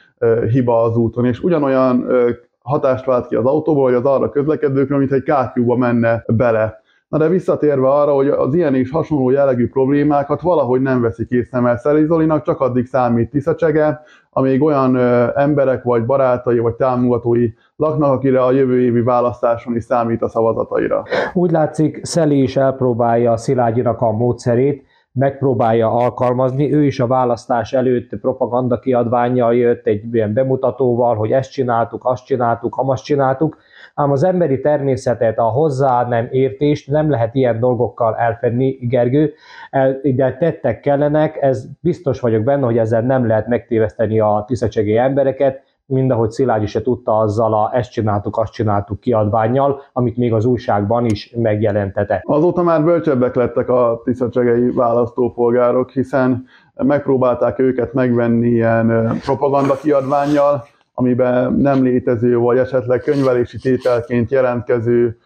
hiba 0.50 0.82
az 0.82 0.96
úton, 0.96 1.24
és 1.24 1.42
ugyanolyan 1.42 2.06
hatást 2.62 3.04
vált 3.04 3.26
ki 3.26 3.34
az 3.34 3.44
autóból, 3.44 3.84
vagy 3.84 3.94
az 3.94 4.04
arra 4.04 4.28
közlekedőkről, 4.28 4.98
mint 4.98 5.12
egy 5.12 5.22
kátyúba 5.22 5.76
menne 5.76 6.24
bele. 6.26 6.78
Na 7.08 7.18
de 7.18 7.28
visszatérve 7.28 7.88
arra, 7.88 8.12
hogy 8.12 8.28
az 8.28 8.54
ilyen 8.54 8.74
és 8.74 8.90
hasonló 8.90 9.30
jellegű 9.30 9.68
problémákat 9.68 10.40
valahogy 10.40 10.80
nem 10.80 11.00
veszik 11.00 11.30
észre, 11.30 11.60
mert 11.60 11.80
Szeli 11.80 12.04
Zolinak 12.04 12.42
csak 12.42 12.60
addig 12.60 12.86
számít 12.86 13.30
tiszacsege, 13.30 14.02
amíg 14.30 14.62
olyan 14.62 14.96
emberek, 15.36 15.82
vagy 15.82 16.06
barátai, 16.06 16.58
vagy 16.58 16.74
támogatói 16.74 17.48
laknak, 17.76 18.12
akire 18.12 18.42
a 18.42 18.52
jövő 18.52 18.80
évi 18.80 19.02
választáson 19.02 19.76
is 19.76 19.84
számít 19.84 20.22
a 20.22 20.28
szavazataira. 20.28 21.02
Úgy 21.32 21.50
látszik, 21.50 22.04
Szeli 22.04 22.42
is 22.42 22.56
elpróbálja 22.56 23.36
Szilágyinak 23.36 24.00
a 24.00 24.12
módszerét, 24.12 24.84
megpróbálja 25.12 25.90
alkalmazni. 25.90 26.72
Ő 26.72 26.84
is 26.84 27.00
a 27.00 27.06
választás 27.06 27.72
előtt 27.72 28.16
propaganda 28.20 28.78
kiadványjal 28.78 29.54
jött 29.54 29.86
egy 29.86 30.14
ilyen 30.14 30.32
bemutatóval, 30.32 31.16
hogy 31.16 31.32
ezt 31.32 31.50
csináltuk, 31.50 32.04
azt 32.04 32.24
csináltuk, 32.24 32.76
amazt 32.76 33.04
csináltuk, 33.04 33.56
ám 33.94 34.10
az 34.10 34.22
emberi 34.22 34.60
természetet, 34.60 35.38
a 35.38 35.44
hozzá 35.44 36.08
nem 36.08 36.28
értést 36.30 36.90
nem 36.90 37.10
lehet 37.10 37.34
ilyen 37.34 37.60
dolgokkal 37.60 38.16
elfedni, 38.16 38.70
Gergő, 38.70 39.32
de 40.02 40.36
tettek 40.36 40.80
kellenek, 40.80 41.36
ez 41.40 41.66
biztos 41.80 42.20
vagyok 42.20 42.42
benne, 42.42 42.64
hogy 42.64 42.78
ezzel 42.78 43.02
nem 43.02 43.26
lehet 43.26 43.46
megtéveszteni 43.46 44.20
a 44.20 44.44
tiszacsegé 44.46 44.96
embereket, 44.96 45.62
mind 45.90 46.10
ahogy 46.10 46.30
Szilágyi 46.30 46.66
se 46.66 46.82
tudta 46.82 47.18
azzal 47.18 47.54
a 47.54 47.70
ezt 47.74 47.90
csináltuk, 47.92 48.36
azt 48.36 48.52
csináltuk 48.52 49.00
kiadványjal, 49.00 49.80
amit 49.92 50.16
még 50.16 50.32
az 50.32 50.44
újságban 50.44 51.04
is 51.04 51.34
megjelentette. 51.36 52.22
Azóta 52.26 52.62
már 52.62 52.84
bölcsebbek 52.84 53.34
lettek 53.34 53.68
a 53.68 54.00
tiszacsegei 54.04 54.70
választópolgárok, 54.70 55.90
hiszen 55.90 56.44
megpróbálták 56.74 57.58
őket 57.58 57.92
megvenni 57.92 58.48
ilyen 58.48 59.18
propaganda 59.24 59.76
kiadványjal, 59.76 60.64
amiben 60.94 61.52
nem 61.52 61.82
létező, 61.82 62.38
vagy 62.38 62.58
esetleg 62.58 63.00
könyvelési 63.00 63.58
tételként 63.58 64.30
jelentkező 64.30 65.18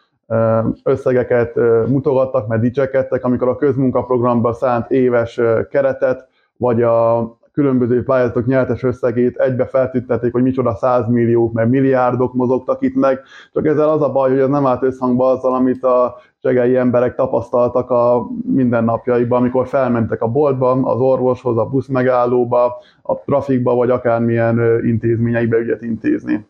összegeket 0.82 1.54
mutogattak, 1.88 2.46
mert 2.46 2.60
dicsekedtek, 2.60 3.24
amikor 3.24 3.48
a 3.48 3.56
közmunkaprogramba 3.56 4.52
szánt 4.52 4.90
éves 4.90 5.40
keretet, 5.70 6.28
vagy 6.56 6.82
a 6.82 7.22
különböző 7.54 8.02
pályázatok 8.02 8.46
nyertes 8.46 8.82
összegét 8.82 9.36
egybe 9.36 9.66
feltüntették, 9.66 10.32
hogy 10.32 10.42
micsoda 10.42 10.74
százmilliók, 10.74 11.52
mert 11.52 11.70
milliárdok 11.70 12.34
mozogtak 12.34 12.82
itt 12.82 12.94
meg, 12.94 13.20
csak 13.52 13.66
ezzel 13.66 13.88
az 13.88 14.02
a 14.02 14.12
baj, 14.12 14.30
hogy 14.30 14.38
ez 14.38 14.48
nem 14.48 14.66
állt 14.66 14.82
összhangba 14.82 15.30
azzal, 15.30 15.54
amit 15.54 15.84
a 15.84 16.16
segei 16.42 16.76
emberek 16.76 17.14
tapasztaltak 17.14 17.90
a 17.90 18.26
mindennapjaikban, 18.54 19.40
amikor 19.40 19.66
felmentek 19.66 20.22
a 20.22 20.28
boltba, 20.28 20.70
az 20.70 21.00
orvoshoz, 21.00 21.56
a 21.56 21.66
busz 21.66 21.86
megállóba, 21.86 22.76
a 23.02 23.14
trafikba, 23.14 23.74
vagy 23.74 23.90
akármilyen 23.90 24.80
intézményeibe 24.84 25.56
ügyet 25.56 25.82
intézni. 25.82 26.46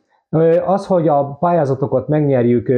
Az, 0.66 0.86
hogy 0.86 1.08
a 1.08 1.36
pályázatokat 1.40 2.08
megnyerjük 2.08 2.72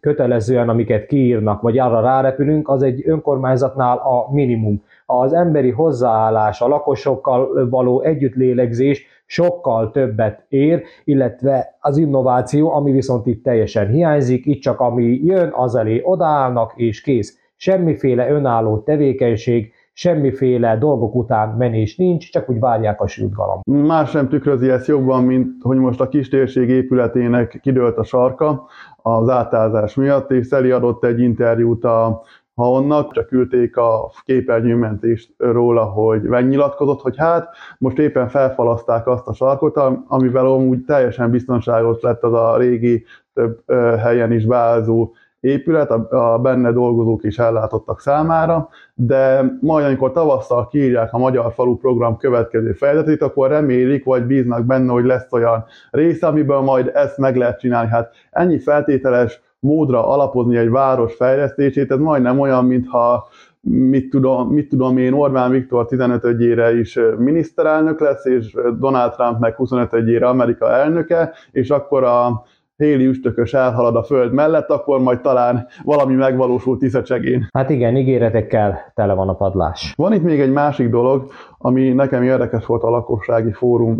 kötelezően, 0.00 0.68
amiket 0.68 1.06
kiírnak, 1.06 1.60
vagy 1.60 1.78
arra 1.78 2.00
rárepülünk, 2.00 2.68
az 2.68 2.82
egy 2.82 3.02
önkormányzatnál 3.06 3.96
a 3.96 4.32
minimum 4.32 4.82
az 5.06 5.32
emberi 5.32 5.70
hozzáállás, 5.70 6.60
a 6.60 6.68
lakosokkal 6.68 7.68
való 7.70 8.00
együttlélegzés 8.00 9.06
sokkal 9.26 9.90
többet 9.90 10.44
ér, 10.48 10.82
illetve 11.04 11.76
az 11.80 11.96
innováció, 11.96 12.72
ami 12.72 12.92
viszont 12.92 13.26
itt 13.26 13.42
teljesen 13.44 13.88
hiányzik, 13.88 14.46
itt 14.46 14.60
csak 14.60 14.80
ami 14.80 15.20
jön, 15.24 15.52
az 15.52 15.74
elé 15.74 16.00
odaállnak, 16.04 16.72
és 16.76 17.00
kész. 17.00 17.38
Semmiféle 17.56 18.30
önálló 18.30 18.78
tevékenység, 18.78 19.72
semmiféle 19.98 20.76
dolgok 20.76 21.14
után 21.14 21.48
menés 21.48 21.96
nincs, 21.96 22.30
csak 22.30 22.50
úgy 22.50 22.58
várják 22.58 23.00
a 23.00 23.06
sült 23.06 23.32
galamb. 23.32 23.62
Más 23.66 24.12
nem 24.12 24.28
tükrözi 24.28 24.70
ezt 24.70 24.86
jobban, 24.86 25.24
mint 25.24 25.62
hogy 25.62 25.76
most 25.76 26.00
a 26.00 26.08
kistérség 26.08 26.68
épületének 26.68 27.58
kidőlt 27.62 27.96
a 27.96 28.04
sarka 28.04 28.66
az 29.02 29.28
átázás 29.28 29.94
miatt, 29.94 30.30
és 30.30 30.46
Szeli 30.46 30.70
adott 30.70 31.04
egy 31.04 31.20
interjút 31.20 31.84
a 31.84 32.22
ha 32.54 32.70
onnan 32.70 33.08
csak 33.10 33.26
küldték 33.26 33.76
a 33.76 34.10
képernyőmentést 34.24 35.34
róla, 35.36 35.84
hogy 35.84 36.22
megnyilatkozott, 36.22 37.00
hogy 37.00 37.16
hát 37.16 37.48
most 37.78 37.98
éppen 37.98 38.28
felfalaszták 38.28 39.06
azt 39.06 39.26
a 39.26 39.32
sarkot, 39.32 39.76
amivel 40.06 40.46
amúgy 40.46 40.84
teljesen 40.84 41.30
biztonságos 41.30 42.00
lett 42.00 42.22
az 42.22 42.32
a 42.32 42.56
régi 42.56 43.04
több 43.34 43.62
helyen 43.98 44.32
is 44.32 44.46
beázó 44.46 45.12
épület, 45.40 45.90
a 46.10 46.38
benne 46.42 46.72
dolgozók 46.72 47.24
is 47.24 47.38
ellátottak 47.38 48.00
számára, 48.00 48.68
de 48.94 49.56
majd 49.60 49.84
amikor 49.84 50.12
tavasszal 50.12 50.68
kiírják 50.68 51.12
a 51.12 51.18
Magyar 51.18 51.52
Falu 51.52 51.76
Program 51.76 52.16
következő 52.16 52.72
fejezetét, 52.72 53.22
akkor 53.22 53.48
remélik, 53.48 54.04
vagy 54.04 54.22
bíznak 54.22 54.64
benne, 54.64 54.92
hogy 54.92 55.04
lesz 55.04 55.32
olyan 55.32 55.64
része, 55.90 56.26
amiből 56.26 56.60
majd 56.60 56.90
ezt 56.94 57.18
meg 57.18 57.36
lehet 57.36 57.60
csinálni. 57.60 57.88
Hát 57.88 58.12
ennyi 58.30 58.58
feltételes 58.58 59.40
módra 59.60 60.08
alapozni 60.08 60.56
egy 60.56 60.70
város 60.70 61.14
fejlesztését, 61.14 61.90
ez 61.90 61.98
majdnem 61.98 62.40
olyan, 62.40 62.64
mintha 62.64 63.28
mit 63.60 64.10
tudom, 64.10 64.48
mit 64.48 64.68
tudom 64.68 64.98
én, 64.98 65.12
Orbán 65.12 65.50
Viktor 65.50 65.86
15-ére 65.90 66.76
is 66.78 66.98
miniszterelnök 67.18 68.00
lesz, 68.00 68.24
és 68.24 68.56
Donald 68.78 69.12
Trump 69.12 69.38
meg 69.38 69.54
25-ére 69.58 70.26
Amerika 70.26 70.72
elnöke, 70.72 71.32
és 71.52 71.70
akkor 71.70 72.04
a 72.04 72.44
héli 72.78 73.06
üstökös 73.06 73.54
elhalad 73.54 73.96
a 73.96 74.02
föld 74.02 74.32
mellett, 74.32 74.70
akkor 74.70 75.00
majd 75.00 75.20
talán 75.20 75.66
valami 75.84 76.14
megvalósul 76.14 76.78
tiszecsegén. 76.78 77.48
Hát 77.52 77.70
igen, 77.70 77.96
ígéretekkel 77.96 78.92
tele 78.94 79.12
van 79.12 79.28
a 79.28 79.34
padlás. 79.34 79.92
Van 79.96 80.12
itt 80.12 80.22
még 80.22 80.40
egy 80.40 80.52
másik 80.52 80.88
dolog, 80.88 81.30
ami 81.58 81.88
nekem 81.88 82.22
érdekes 82.22 82.66
volt 82.66 82.82
a 82.82 82.90
lakossági 82.90 83.52
fórum 83.52 83.98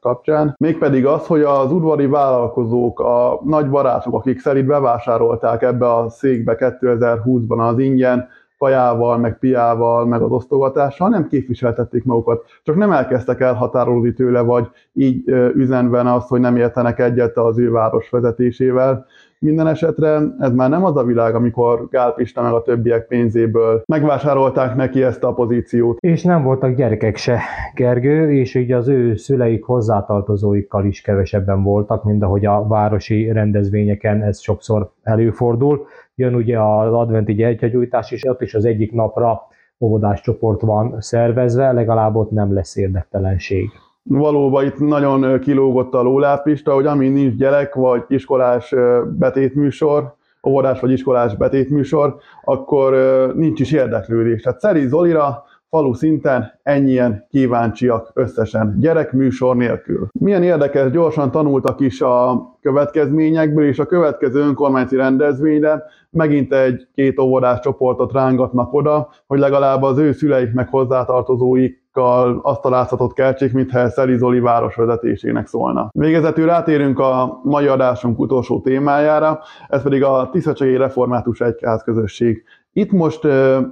kapcsán, 0.00 0.54
mégpedig 0.58 1.06
az, 1.06 1.26
hogy 1.26 1.40
az 1.40 1.72
udvari 1.72 2.06
vállalkozók, 2.06 3.00
a 3.00 3.40
nagy 3.44 3.70
barátok, 3.70 4.14
akik 4.14 4.38
szerint 4.38 4.66
bevásárolták 4.66 5.62
ebbe 5.62 5.94
a 5.94 6.08
székbe 6.08 6.56
2020-ban 6.80 7.68
az 7.68 7.78
ingyen 7.78 8.28
kajával, 8.60 9.18
meg 9.18 9.38
piával, 9.38 10.06
meg 10.06 10.22
az 10.22 10.30
osztogatással 10.30 11.08
nem 11.08 11.26
képviseltették 11.26 12.04
magukat, 12.04 12.44
csak 12.62 12.76
nem 12.76 12.92
elkezdtek 12.92 13.40
elhatárolódni 13.40 14.12
tőle, 14.12 14.40
vagy 14.40 14.68
így 14.92 15.28
üzenven 15.54 16.06
azt, 16.06 16.28
hogy 16.28 16.40
nem 16.40 16.56
értenek 16.56 16.98
egyet 16.98 17.36
az 17.36 17.58
ő 17.58 17.70
város 17.70 18.10
vezetésével. 18.10 19.06
Minden 19.38 19.66
esetre 19.66 20.20
ez 20.38 20.52
már 20.52 20.70
nem 20.70 20.84
az 20.84 20.96
a 20.96 21.04
világ, 21.04 21.34
amikor 21.34 21.88
Gál 21.90 22.14
Pista 22.14 22.42
meg 22.42 22.52
a 22.52 22.62
többiek 22.62 23.06
pénzéből 23.06 23.82
megvásárolták 23.86 24.76
neki 24.76 25.02
ezt 25.02 25.24
a 25.24 25.32
pozíciót. 25.32 25.98
És 26.00 26.22
nem 26.22 26.42
voltak 26.42 26.74
gyerekek 26.74 27.16
se, 27.16 27.40
Gergő, 27.74 28.32
és 28.32 28.54
így 28.54 28.72
az 28.72 28.88
ő 28.88 29.16
szüleik 29.16 29.64
hozzátartozóikkal 29.64 30.84
is 30.84 31.00
kevesebben 31.00 31.62
voltak, 31.62 32.04
mint 32.04 32.22
ahogy 32.22 32.46
a 32.46 32.66
városi 32.66 33.32
rendezvényeken 33.32 34.22
ez 34.22 34.40
sokszor 34.40 34.90
előfordul 35.02 35.86
jön 36.20 36.34
ugye 36.34 36.60
az 36.60 36.92
adventi 36.92 37.34
gyertyagyújtás, 37.34 38.10
és 38.10 38.24
ott 38.24 38.40
is 38.40 38.54
az 38.54 38.64
egyik 38.64 38.92
napra 38.92 39.40
óvodás 39.80 40.20
csoport 40.20 40.60
van 40.60 41.00
szervezve, 41.00 41.72
legalább 41.72 42.14
ott 42.14 42.30
nem 42.30 42.54
lesz 42.54 42.76
érdektelenség. 42.76 43.70
Valóban 44.02 44.64
itt 44.64 44.78
nagyon 44.78 45.40
kilógott 45.40 45.94
a 45.94 46.02
lólápista, 46.02 46.74
hogy 46.74 46.86
ami 46.86 47.08
nincs 47.08 47.34
gyerek 47.34 47.74
vagy 47.74 48.02
iskolás 48.08 48.74
betétműsor, 49.18 50.14
óvodás 50.46 50.80
vagy 50.80 50.90
iskolás 50.90 51.36
betétműsor, 51.36 52.16
akkor 52.44 52.92
nincs 53.36 53.60
is 53.60 53.72
érdeklődés. 53.72 54.42
Tehát 54.42 54.60
Szeri 54.60 54.86
Zolira 54.86 55.44
falu 55.70 55.92
szinten 55.94 56.58
ennyien 56.62 57.26
kíváncsiak 57.28 58.10
összesen, 58.14 58.76
gyerekműsor 58.80 59.56
nélkül. 59.56 60.08
Milyen 60.18 60.42
érdekes, 60.42 60.90
gyorsan 60.90 61.30
tanultak 61.30 61.80
is 61.80 62.00
a 62.00 62.48
következményekből, 62.60 63.66
és 63.66 63.78
a 63.78 63.86
következő 63.86 64.40
önkormányzati 64.40 64.96
rendezvényre 64.96 65.82
megint 66.10 66.52
egy-két 66.52 67.18
óvodás 67.18 67.60
csoportot 67.60 68.12
rángatnak 68.12 68.72
oda, 68.72 69.08
hogy 69.26 69.38
legalább 69.38 69.82
az 69.82 69.98
ő 69.98 70.12
szüleik 70.12 70.52
meg 70.52 70.68
hozzátartozóikkal 70.68 72.40
azt 72.42 72.64
a 72.64 72.70
látszatot 72.70 73.12
keltsék, 73.12 73.52
mintha 73.52 73.88
Szeli 73.88 74.16
Zoli 74.16 74.40
városvezetésének 74.40 75.46
szólna. 75.46 75.88
Végezetül 75.92 76.46
rátérünk 76.46 76.98
a 76.98 77.40
mai 77.42 77.66
adásunk 77.66 78.18
utolsó 78.18 78.60
témájára, 78.60 79.40
ez 79.68 79.82
pedig 79.82 80.02
a 80.02 80.28
Tiszacsai 80.32 80.76
Református 80.76 81.40
Egyház 81.40 81.82
közösség 81.82 82.44
itt 82.72 82.92
most 82.92 83.26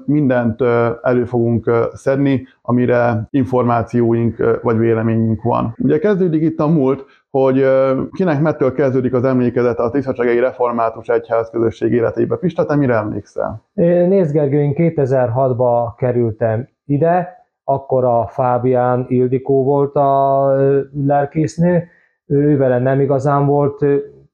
mindent 0.04 0.60
elő 1.02 1.24
fogunk 1.24 1.70
szedni, 1.92 2.46
amire 2.62 3.26
információink 3.30 4.58
vagy 4.62 4.78
véleményünk 4.78 5.42
van. 5.42 5.74
Ugye 5.78 5.98
kezdődik 5.98 6.42
itt 6.42 6.58
a 6.58 6.66
múlt, 6.66 7.04
hogy 7.30 7.64
kinek 8.12 8.40
mettől 8.40 8.72
kezdődik 8.72 9.14
az 9.14 9.24
emlékezete 9.24 9.82
a 9.82 9.90
Tiszacsegei 9.90 10.38
Református 10.38 11.08
Egyház 11.08 11.50
közösség 11.50 11.92
életébe. 11.92 12.36
Pista, 12.36 12.64
te 12.64 12.76
mire 12.76 12.94
emlékszel? 12.94 13.62
Nézd 13.74 14.32
Gergő, 14.32 14.60
én 14.60 14.74
2006-ba 14.76 15.92
kerültem 15.96 16.68
ide, 16.84 17.36
akkor 17.64 18.04
a 18.04 18.26
Fábián 18.26 19.04
Ildikó 19.08 19.64
volt 19.64 19.94
a 19.94 20.46
lelkésznő, 21.06 21.88
ővele 22.26 22.78
nem 22.78 23.00
igazán 23.00 23.46
volt 23.46 23.84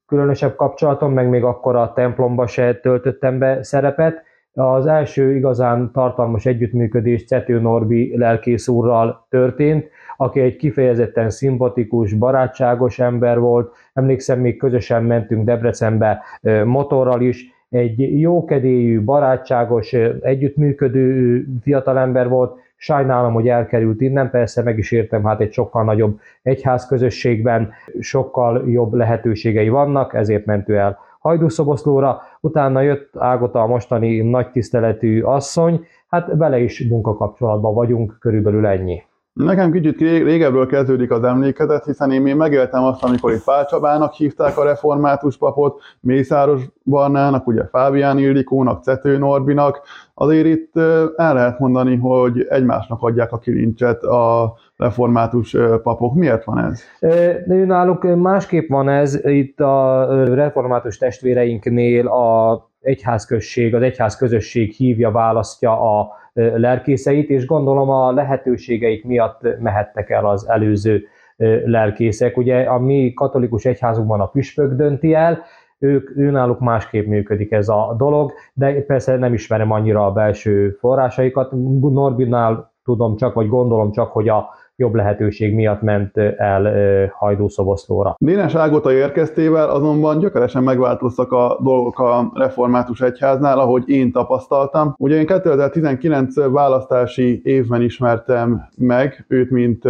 különösebb 0.07 0.55
kapcsolatom, 0.55 1.13
meg 1.13 1.29
még 1.29 1.43
akkor 1.43 1.75
a 1.75 1.93
templomba 1.93 2.47
se 2.47 2.79
töltöttem 2.79 3.39
be 3.39 3.63
szerepet, 3.63 4.23
az 4.55 4.85
első 4.85 5.35
igazán 5.35 5.91
tartalmas 5.91 6.45
együttműködés 6.45 7.25
Cető 7.25 7.59
Norbi 7.59 8.17
lelkész 8.17 8.67
úrral 8.67 9.25
történt, 9.29 9.89
aki 10.17 10.39
egy 10.39 10.55
kifejezetten 10.55 11.29
szimpatikus, 11.29 12.13
barátságos 12.13 12.99
ember 12.99 13.39
volt. 13.39 13.73
Emlékszem, 13.93 14.39
még 14.39 14.57
közösen 14.57 15.03
mentünk 15.03 15.45
Debrecenbe 15.45 16.21
motorral 16.65 17.21
is. 17.21 17.53
Egy 17.69 18.19
jókedélyű, 18.19 19.01
barátságos, 19.01 19.93
együttműködő 20.21 21.45
fiatalember 21.61 22.29
volt. 22.29 22.57
Sajnálom, 22.77 23.33
hogy 23.33 23.47
elkerült 23.47 24.01
innen, 24.01 24.29
persze 24.29 24.63
meg 24.63 24.77
is 24.77 24.91
értem, 24.91 25.23
hát 25.23 25.41
egy 25.41 25.51
sokkal 25.53 25.83
nagyobb 25.83 26.19
egyházközösségben 26.41 27.71
sokkal 27.99 28.69
jobb 28.69 28.93
lehetőségei 28.93 29.69
vannak, 29.69 30.13
ezért 30.13 30.45
ment 30.45 30.69
ő 30.69 30.75
el 30.75 30.99
Hajdúszoboszlóra, 31.25 32.21
utána 32.41 32.81
jött 32.81 33.17
Ágota 33.17 33.61
a 33.61 33.67
mostani 33.67 34.21
nagy 34.21 34.51
tiszteletű 34.51 35.21
asszony, 35.21 35.85
hát 36.07 36.27
vele 36.33 36.59
is 36.59 36.87
munkakapcsolatban 36.89 37.73
vagyunk, 37.73 38.17
körülbelül 38.19 38.65
ennyi. 38.65 39.03
Nekem 39.35 39.71
kicsit 39.71 39.99
régebről 39.99 40.67
kezdődik 40.67 41.11
az 41.11 41.23
emlékezet, 41.23 41.85
hiszen 41.85 42.11
én 42.11 42.21
még 42.21 42.35
megéltem 42.35 42.83
azt, 42.83 43.03
amikor 43.03 43.31
itt 43.31 43.43
Pál 43.43 43.65
Csabának 43.65 44.13
hívták 44.13 44.57
a 44.57 44.63
református 44.63 45.37
papot, 45.37 45.81
Mészáros 45.99 46.61
Barnának, 46.83 47.47
ugye 47.47 47.67
Fábián 47.67 48.17
Ildikónak, 48.17 48.83
Cető 48.83 49.17
Norbinak. 49.17 49.81
Azért 50.13 50.45
itt 50.45 50.77
el 51.15 51.33
lehet 51.33 51.59
mondani, 51.59 51.95
hogy 51.95 52.45
egymásnak 52.49 53.01
adják 53.01 53.31
a 53.31 53.37
kilincset 53.37 54.03
a 54.03 54.53
református 54.77 55.55
papok. 55.83 56.13
Miért 56.13 56.43
van 56.43 56.57
ez? 56.57 56.81
Náluk 57.45 58.15
másképp 58.15 58.69
van 58.69 58.89
ez. 58.89 59.25
Itt 59.25 59.59
a 59.59 60.07
református 60.33 60.97
testvéreinknél 60.97 62.07
a 62.07 62.53
egyházközség, 62.85 63.75
az 63.75 63.81
egyházközösség 63.81 64.71
hívja, 64.71 65.11
választja 65.11 65.99
a 65.99 66.13
lelkészeit, 66.33 67.29
és 67.29 67.45
gondolom 67.45 67.89
a 67.89 68.11
lehetőségeik 68.11 69.05
miatt 69.05 69.41
mehettek 69.59 70.09
el 70.09 70.25
az 70.25 70.49
előző 70.49 71.03
lelkészek. 71.65 72.37
Ugye 72.37 72.63
a 72.63 72.79
mi 72.79 73.13
katolikus 73.13 73.65
egyházunkban 73.65 74.21
a 74.21 74.27
püspök 74.27 74.73
dönti 74.73 75.13
el, 75.13 75.43
ők, 75.79 76.17
őnáluk 76.17 76.59
másképp 76.59 77.07
működik 77.07 77.51
ez 77.51 77.69
a 77.69 77.95
dolog, 77.97 78.31
de 78.53 78.81
persze 78.81 79.17
nem 79.17 79.33
ismerem 79.33 79.71
annyira 79.71 80.05
a 80.05 80.11
belső 80.11 80.69
forrásaikat. 80.69 81.51
Norbinál 81.81 82.73
tudom 82.83 83.15
csak, 83.15 83.33
vagy 83.33 83.47
gondolom 83.47 83.91
csak, 83.91 84.11
hogy 84.11 84.29
a 84.29 84.49
jobb 84.75 84.93
lehetőség 84.93 85.53
miatt 85.53 85.81
ment 85.81 86.17
el 86.37 86.71
Hajdúszoboszlóra. 87.17 88.15
Dénes 88.19 88.55
Ágota 88.55 88.91
érkeztével 88.91 89.69
azonban 89.69 90.19
gyökeresen 90.19 90.63
megváltoztak 90.63 91.31
a 91.31 91.59
dolgok 91.63 91.99
a 91.99 92.31
református 92.33 93.01
egyháznál, 93.01 93.59
ahogy 93.59 93.89
én 93.89 94.11
tapasztaltam. 94.11 94.95
Ugye 94.97 95.15
én 95.15 95.25
2019 95.25 96.35
választási 96.35 97.41
évben 97.43 97.81
ismertem 97.81 98.69
meg 98.77 99.25
őt, 99.27 99.49
mint 99.49 99.83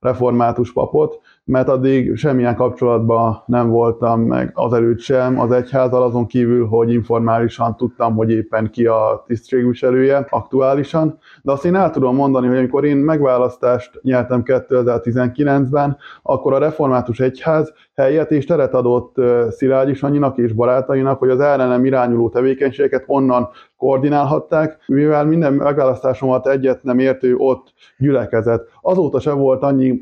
református 0.00 0.72
papot, 0.72 1.20
mert 1.50 1.68
addig 1.68 2.16
semmilyen 2.16 2.54
kapcsolatban 2.54 3.42
nem 3.46 3.68
voltam 3.68 4.20
meg 4.20 4.50
azelőtt 4.54 5.00
sem 5.00 5.40
az 5.40 5.50
egyházal, 5.50 6.02
azon 6.02 6.26
kívül, 6.26 6.66
hogy 6.66 6.92
informálisan 6.92 7.76
tudtam, 7.76 8.14
hogy 8.14 8.30
éppen 8.30 8.70
ki 8.70 8.86
a 8.86 9.24
tisztségviselője 9.26 10.26
aktuálisan. 10.30 11.18
De 11.42 11.52
azt 11.52 11.64
én 11.64 11.74
el 11.74 11.90
tudom 11.90 12.14
mondani, 12.14 12.46
hogy 12.46 12.56
amikor 12.56 12.84
én 12.84 12.96
megválasztást 12.96 14.00
nyertem 14.02 14.42
2019-ben, 14.44 15.96
akkor 16.22 16.52
a 16.52 16.58
református 16.58 17.20
egyház 17.20 17.72
helyet 18.00 18.30
és 18.30 18.44
teret 18.44 18.74
adott 18.74 19.14
Szilágyi 19.50 19.94
Sanyinak 19.94 20.38
és 20.38 20.52
barátainak, 20.52 21.18
hogy 21.18 21.30
az 21.30 21.40
ellenem 21.40 21.84
irányuló 21.84 22.28
tevékenységeket 22.28 23.04
onnan 23.06 23.48
koordinálhatták, 23.76 24.78
mivel 24.86 25.24
minden 25.24 25.52
megválasztásomat 25.52 26.48
egyet 26.48 26.82
nem 26.82 26.98
értő 26.98 27.34
ott 27.36 27.72
gyülekezett. 27.98 28.68
Azóta 28.80 29.20
se 29.20 29.32
volt 29.32 29.62
annyi 29.62 30.00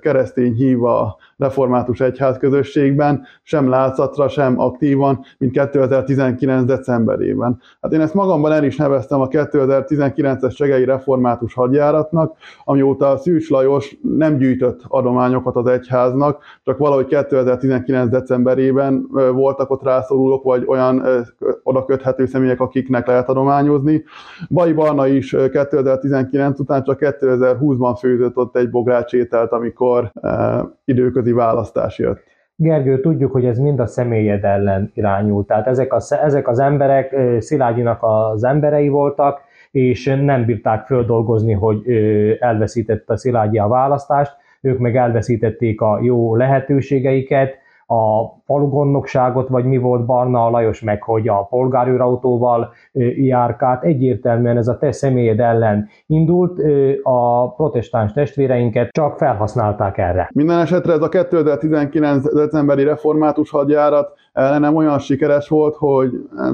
keresztény 0.00 0.54
hív 0.54 0.84
a 0.84 1.16
református 1.36 2.00
egyház 2.00 2.38
közösségben, 2.38 3.22
sem 3.42 3.68
látszatra, 3.68 4.28
sem 4.28 4.60
aktívan, 4.60 5.20
mint 5.38 5.52
2019. 5.52 6.64
decemberében. 6.64 7.60
Hát 7.80 7.92
én 7.92 8.00
ezt 8.00 8.14
magamban 8.14 8.52
el 8.52 8.64
is 8.64 8.76
neveztem 8.76 9.20
a 9.20 9.28
2019-es 9.28 10.54
segei 10.54 10.84
református 10.84 11.54
hadjáratnak, 11.54 12.36
amióta 12.64 13.16
Szűcs 13.16 13.50
Lajos 13.50 13.96
nem 14.02 14.36
gyűjtött 14.36 14.80
adományokat 14.88 15.56
az 15.56 15.66
egyháznak, 15.66 16.42
csak 16.64 16.78
valahogy 16.78 17.06
2019. 17.06 18.10
decemberében 18.10 19.06
voltak 19.32 19.70
ott 19.70 19.82
rászorulók, 19.82 20.42
vagy 20.42 20.64
olyan 20.66 21.02
oda 21.62 21.84
köthető 21.84 22.26
személyek, 22.26 22.60
akiknek 22.60 23.06
lehet 23.06 23.28
adományozni. 23.28 24.04
Bai 24.48 24.72
Barna 24.72 25.06
is 25.06 25.30
2019 25.30 26.58
után 26.60 26.82
csak 26.82 26.98
2020-ban 27.00 27.96
főzött 27.98 28.36
ott 28.36 28.56
egy 28.56 28.70
bográcsételt, 28.70 29.52
amikor 29.52 30.12
időközi 31.26 31.32
választás 31.32 31.98
jött. 31.98 32.24
Gergő, 32.58 33.00
tudjuk, 33.00 33.32
hogy 33.32 33.44
ez 33.44 33.58
mind 33.58 33.80
a 33.80 33.86
személyed 33.86 34.44
ellen 34.44 34.90
irányult. 34.94 35.46
Tehát 35.46 35.66
ezek, 35.66 35.92
a, 35.92 36.00
ezek 36.22 36.48
az 36.48 36.58
emberek 36.58 37.16
Szilágyinak 37.38 37.98
az 38.00 38.44
emberei 38.44 38.88
voltak, 38.88 39.40
és 39.70 40.04
nem 40.24 40.44
bírták 40.44 40.86
földolgozni, 40.86 41.52
hogy 41.52 41.82
elveszítette 42.40 43.16
Szilágyi 43.16 43.58
a 43.58 43.68
választást, 43.68 44.32
ők 44.60 44.78
meg 44.78 44.96
elveszítették 44.96 45.80
a 45.80 45.98
jó 46.02 46.36
lehetőségeiket, 46.36 47.54
a 47.86 48.34
falugondnokságot, 48.44 49.48
vagy 49.48 49.64
mi 49.64 49.78
volt 49.78 50.04
Barna 50.04 50.50
Lajos 50.50 50.80
meg, 50.82 51.02
hogy 51.02 51.28
a 51.28 51.46
polgárőrautóval 51.50 52.72
járkált. 53.16 53.84
Egyértelműen 53.84 54.56
ez 54.56 54.68
a 54.68 54.78
te 54.78 54.92
személyed 54.92 55.40
ellen 55.40 55.88
indult, 56.06 56.60
a 57.02 57.50
protestáns 57.54 58.12
testvéreinket 58.12 58.90
csak 58.90 59.16
felhasználták 59.16 59.98
erre. 59.98 60.30
Minden 60.34 60.58
esetre 60.58 60.92
ez 60.92 61.02
a 61.02 61.08
2019. 61.08 62.34
decemberi 62.34 62.84
református 62.84 63.50
hadjárat 63.50 64.12
ellenem 64.32 64.76
olyan 64.76 64.98
sikeres 64.98 65.48
volt, 65.48 65.76
hogy 65.76 66.10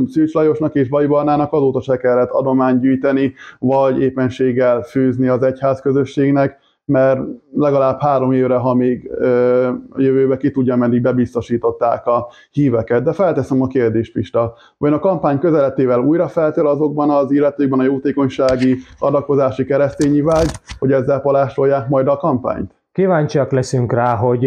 Szűcs 0.07 0.35
Lajosnak 0.35 0.75
és 0.75 0.89
Bai 0.89 1.07
Barnának 1.07 1.53
azóta 1.53 1.81
se 1.81 1.97
kellett 1.97 2.31
adományt 2.31 2.81
gyűjteni, 2.81 3.33
vagy 3.59 4.01
éppenséggel 4.01 4.83
fűzni 4.83 5.29
az 5.29 5.43
egyház 5.43 5.81
közösségnek, 5.81 6.59
mert 6.85 7.21
legalább 7.55 8.01
három 8.01 8.33
évre, 8.33 8.57
ha 8.57 8.75
még 8.75 9.11
ö, 9.11 9.71
jövőbe 9.97 10.37
ki 10.37 10.51
tudja 10.51 10.77
menni, 10.77 10.99
bebiztosították 10.99 12.07
a 12.07 12.29
híveket. 12.51 13.03
De 13.03 13.13
felteszem 13.13 13.63
a 13.63 13.67
kérdést, 13.67 14.13
Pista, 14.13 14.55
vajon 14.79 14.97
a 14.97 15.01
kampány 15.01 15.39
közeletével 15.39 16.01
újra 16.01 16.29
feltél 16.29 16.67
azokban 16.67 17.11
az 17.11 17.31
illetőkben 17.31 17.79
a 17.79 17.85
jótékonysági 17.85 18.77
adakozási 18.99 19.65
keresztényi 19.65 20.21
vágy, 20.21 20.51
hogy 20.79 20.93
ezzel 20.93 21.21
palástolják 21.21 21.89
majd 21.89 22.07
a 22.09 22.17
kampányt? 22.17 22.75
Kíváncsiak 22.93 23.53
leszünk 23.53 23.93
rá, 23.93 24.15
hogy 24.15 24.41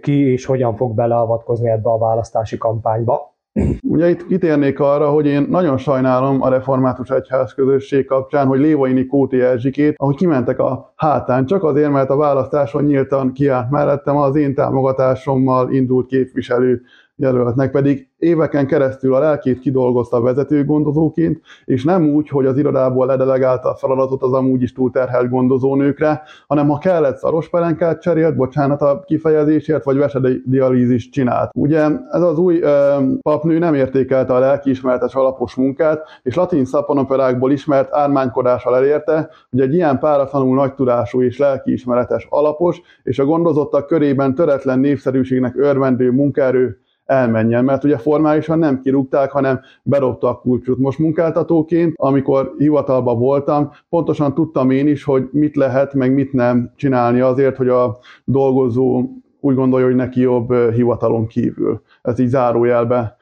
ki 0.00 0.32
és 0.32 0.44
hogyan 0.44 0.76
fog 0.76 0.94
beleavatkozni 0.94 1.68
ebbe 1.68 1.90
a 1.90 1.98
választási 1.98 2.58
kampányba. 2.58 3.31
Ugye 3.80 4.08
itt 4.08 4.26
kitérnék 4.26 4.80
arra, 4.80 5.10
hogy 5.10 5.26
én 5.26 5.46
nagyon 5.50 5.76
sajnálom 5.76 6.42
a 6.42 6.48
református 6.48 7.10
egyház 7.10 7.54
közösség 7.54 8.06
kapcsán, 8.06 8.46
hogy 8.46 8.58
Lévaini 8.58 9.06
Kóti 9.06 9.40
Erzsikét, 9.40 9.94
ahogy 9.96 10.16
kimentek 10.16 10.58
a 10.58 10.92
hátán, 10.96 11.46
csak 11.46 11.64
azért, 11.64 11.90
mert 11.90 12.10
a 12.10 12.16
választáson 12.16 12.84
nyíltan 12.84 13.32
kiállt 13.32 13.70
mellettem 13.70 14.16
az 14.16 14.36
én 14.36 14.54
támogatásommal 14.54 15.72
indult 15.72 16.06
képviselő 16.06 16.82
jelöltnek, 17.16 17.70
pedig 17.70 18.08
éveken 18.18 18.66
keresztül 18.66 19.14
a 19.14 19.18
lelkét 19.18 19.58
kidolgozta 19.58 20.20
vezetőgondozóként, 20.20 21.40
és 21.64 21.84
nem 21.84 22.08
úgy, 22.08 22.28
hogy 22.28 22.46
az 22.46 22.58
irodából 22.58 23.06
ledelegálta 23.06 23.68
a 23.68 23.74
feladatot 23.74 24.22
az 24.22 24.32
amúgy 24.32 24.62
is 24.62 24.72
túlterhelt 24.72 25.28
gondozónőkre, 25.28 26.22
hanem 26.46 26.68
ha 26.68 26.78
kellett 26.78 27.16
szaros 27.16 27.48
pelenkát 27.48 28.00
cserélt, 28.00 28.36
bocsánat 28.36 28.80
a 28.80 29.02
kifejezésért, 29.06 29.84
vagy 29.84 29.96
vesedialízist 29.96 31.12
csinált. 31.12 31.50
Ugye 31.54 31.88
ez 32.10 32.22
az 32.22 32.38
új 32.38 32.60
ö, 32.60 32.96
papnő 33.22 33.58
nem 33.58 33.74
értékelte 33.74 34.34
a 34.34 34.38
lelkiismeretes 34.38 35.14
alapos 35.14 35.54
munkát, 35.54 36.02
és 36.22 36.34
latin 36.34 36.64
szaponoperákból 36.64 37.52
ismert 37.52 37.94
ármánykodással 37.94 38.76
elérte, 38.76 39.30
hogy 39.50 39.60
egy 39.60 39.74
ilyen 39.74 39.98
páratlanul 39.98 40.54
nagy 40.54 40.74
tudású 40.74 41.22
és 41.22 41.38
lelkiismeretes 41.38 42.26
alapos, 42.30 42.80
és 43.02 43.18
a 43.18 43.24
gondozottak 43.24 43.86
körében 43.86 44.34
töretlen 44.34 44.78
népszerűségnek 44.78 45.56
örvendő 45.56 46.10
munkaerő 46.10 46.81
elmenjen, 47.12 47.64
mert 47.64 47.84
ugye 47.84 47.96
formálisan 47.96 48.58
nem 48.58 48.80
kirúgták, 48.80 49.30
hanem 49.30 49.60
berobta 49.82 50.28
a 50.28 50.40
kulcsot. 50.40 50.78
Most 50.78 50.98
munkáltatóként, 50.98 51.94
amikor 51.96 52.54
hivatalban 52.58 53.18
voltam, 53.18 53.70
pontosan 53.88 54.34
tudtam 54.34 54.70
én 54.70 54.88
is, 54.88 55.04
hogy 55.04 55.28
mit 55.32 55.56
lehet, 55.56 55.94
meg 55.94 56.14
mit 56.14 56.32
nem 56.32 56.72
csinálni 56.76 57.20
azért, 57.20 57.56
hogy 57.56 57.68
a 57.68 57.98
dolgozó 58.24 59.08
úgy 59.40 59.54
gondolja, 59.54 59.86
hogy 59.86 59.94
neki 59.94 60.20
jobb 60.20 60.52
hivatalon 60.52 61.26
kívül. 61.26 61.82
Ez 62.02 62.18
így 62.18 62.28
zárójelbe 62.28 63.16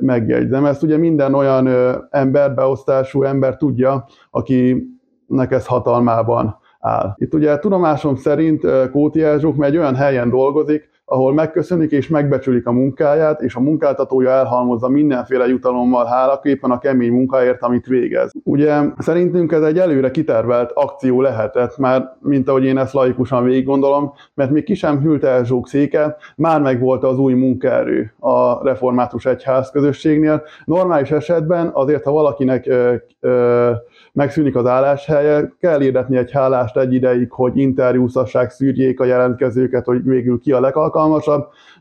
megjegyzem. 0.00 0.64
Ezt 0.64 0.82
ugye 0.82 0.96
minden 0.96 1.34
olyan 1.34 1.68
emberbeosztású 2.10 3.22
ember 3.22 3.56
tudja, 3.56 4.06
akinek 4.30 5.50
ez 5.50 5.66
hatalmában 5.66 6.56
áll. 6.80 7.14
Itt 7.16 7.34
ugye 7.34 7.58
tudomásom 7.58 8.16
szerint 8.16 8.66
Kóti 8.90 9.22
Erzsók 9.22 9.64
egy 9.64 9.76
olyan 9.76 9.94
helyen 9.94 10.30
dolgozik, 10.30 10.88
ahol 11.08 11.32
megköszönik 11.32 11.90
és 11.90 12.08
megbecsülik 12.08 12.66
a 12.66 12.72
munkáját, 12.72 13.40
és 13.40 13.54
a 13.54 13.60
munkáltatója 13.60 14.30
elhalmozza 14.30 14.88
mindenféle 14.88 15.46
jutalommal 15.46 16.06
hálaképpen 16.06 16.70
a 16.70 16.78
kemény 16.78 17.12
munkáért, 17.12 17.62
amit 17.62 17.86
végez. 17.86 18.32
Ugye 18.44 18.80
szerintünk 18.98 19.52
ez 19.52 19.62
egy 19.62 19.78
előre 19.78 20.10
kitervelt 20.10 20.70
akció 20.74 21.20
lehetett, 21.20 21.78
már 21.78 22.16
mint 22.20 22.48
ahogy 22.48 22.64
én 22.64 22.78
ezt 22.78 22.92
laikusan 22.92 23.44
végig 23.44 23.64
gondolom, 23.64 24.12
mert 24.34 24.50
még 24.50 24.64
ki 24.64 24.74
sem 24.74 25.00
hűlt 25.00 25.24
el 25.24 25.44
Zsók 25.44 25.68
széke, 25.68 26.16
már 26.36 26.60
megvolt 26.60 27.04
az 27.04 27.18
új 27.18 27.32
munkaerő 27.32 28.12
a 28.18 28.64
református 28.64 29.26
egyház 29.26 29.70
közösségnél. 29.70 30.42
Normális 30.64 31.10
esetben 31.10 31.70
azért, 31.72 32.04
ha 32.04 32.10
valakinek 32.10 32.66
ö, 32.66 32.94
ö, 33.20 33.70
megszűnik 34.12 34.56
az 34.56 34.66
álláshelye, 34.66 35.52
kell 35.60 35.82
érdetni 35.82 36.16
egy 36.16 36.30
hálást 36.30 36.76
egy 36.76 36.94
ideig, 36.94 37.30
hogy 37.30 37.56
interjúszassák, 37.56 38.50
szűrjék 38.50 39.00
a 39.00 39.04
jelentkezőket, 39.04 39.84
hogy 39.84 40.04
végül 40.04 40.40
ki 40.40 40.52
a 40.52 40.60
legalkalmasabb, 40.60 40.96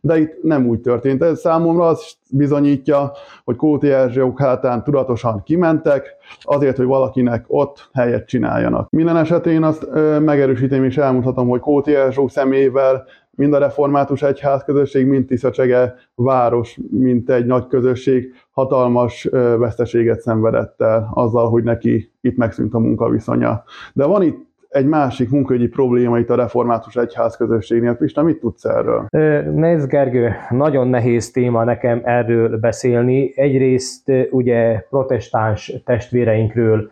de 0.01 0.19
itt 0.19 0.43
nem 0.43 0.67
úgy 0.67 0.82
történt. 0.82 1.23
Ez 1.23 1.39
számomra 1.39 1.88
azt 1.88 2.17
bizonyítja, 2.32 3.12
hogy 3.43 3.56
Kóti 3.56 3.91
Erzsők 3.91 4.39
hátán 4.39 4.84
tudatosan 4.84 5.43
kimentek, 5.43 6.15
azért, 6.41 6.77
hogy 6.77 6.86
valakinek 6.86 7.45
ott 7.47 7.89
helyet 7.93 8.27
csináljanak. 8.27 8.89
Minden 8.89 9.17
esetén 9.17 9.63
azt 9.63 9.88
ö, 9.91 10.19
megerősítem 10.19 10.84
és 10.84 10.97
elmondhatom, 10.97 11.47
hogy 11.47 11.60
Kóti 11.60 11.95
Erzsők 11.95 12.30
személyével 12.30 13.06
mind 13.32 13.53
a 13.53 13.58
református 13.58 14.21
egyház 14.21 14.63
közösség, 14.63 15.06
mind 15.06 15.25
Tiszacsege 15.25 15.95
város, 16.15 16.80
mint 16.89 17.30
egy 17.30 17.45
nagy 17.45 17.67
közösség 17.67 18.34
hatalmas 18.51 19.27
veszteséget 19.58 20.19
szenvedett 20.19 20.82
el 20.82 21.10
azzal, 21.13 21.49
hogy 21.49 21.63
neki 21.63 22.12
itt 22.21 22.38
megszűnt 22.38 22.73
a 22.73 22.80
munkaviszonya. 22.80 23.63
De 23.93 24.06
van 24.06 24.21
itt 24.21 24.47
egy 24.69 24.86
másik 24.86 25.30
munkaügyi 25.30 25.67
probléma 25.67 26.19
itt 26.19 26.30
a 26.30 26.36
református 26.36 26.95
egyház 26.95 27.38
közösségnél. 27.38 27.95
Pista, 27.95 28.23
mit 28.23 28.39
tudsz 28.39 28.65
erről? 28.65 29.06
Nézd, 29.53 29.89
Gergő, 29.89 30.32
nagyon 30.49 30.88
nehéz 30.88 31.32
téma 31.32 31.63
nekem 31.63 32.01
erről 32.03 32.58
beszélni. 32.58 33.32
Egyrészt 33.36 34.12
ugye 34.32 34.86
protestáns 34.89 35.73
testvéreinkről 35.86 36.91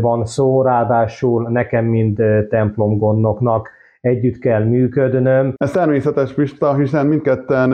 van 0.00 0.24
szó, 0.24 0.62
ráadásul 0.62 1.48
nekem, 1.48 1.84
mint 1.84 2.22
templomgondnoknak 2.48 3.70
együtt 4.00 4.38
kell 4.38 4.64
működnöm. 4.64 5.54
Ez 5.56 5.70
természetes, 5.70 6.32
Pista, 6.32 6.74
hiszen 6.74 7.06
mindketten 7.06 7.70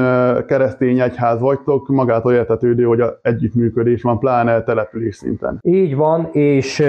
keresztény 0.47 1.01
egyház 1.01 1.41
vagytok, 1.41 1.89
magától 1.89 2.33
értetődő, 2.33 2.85
hogy 2.85 3.03
együttműködés 3.23 4.03
van, 4.03 4.19
pláne 4.19 4.63
település 4.63 5.17
szinten. 5.17 5.59
Így 5.63 5.97
van, 5.97 6.29
és 6.33 6.83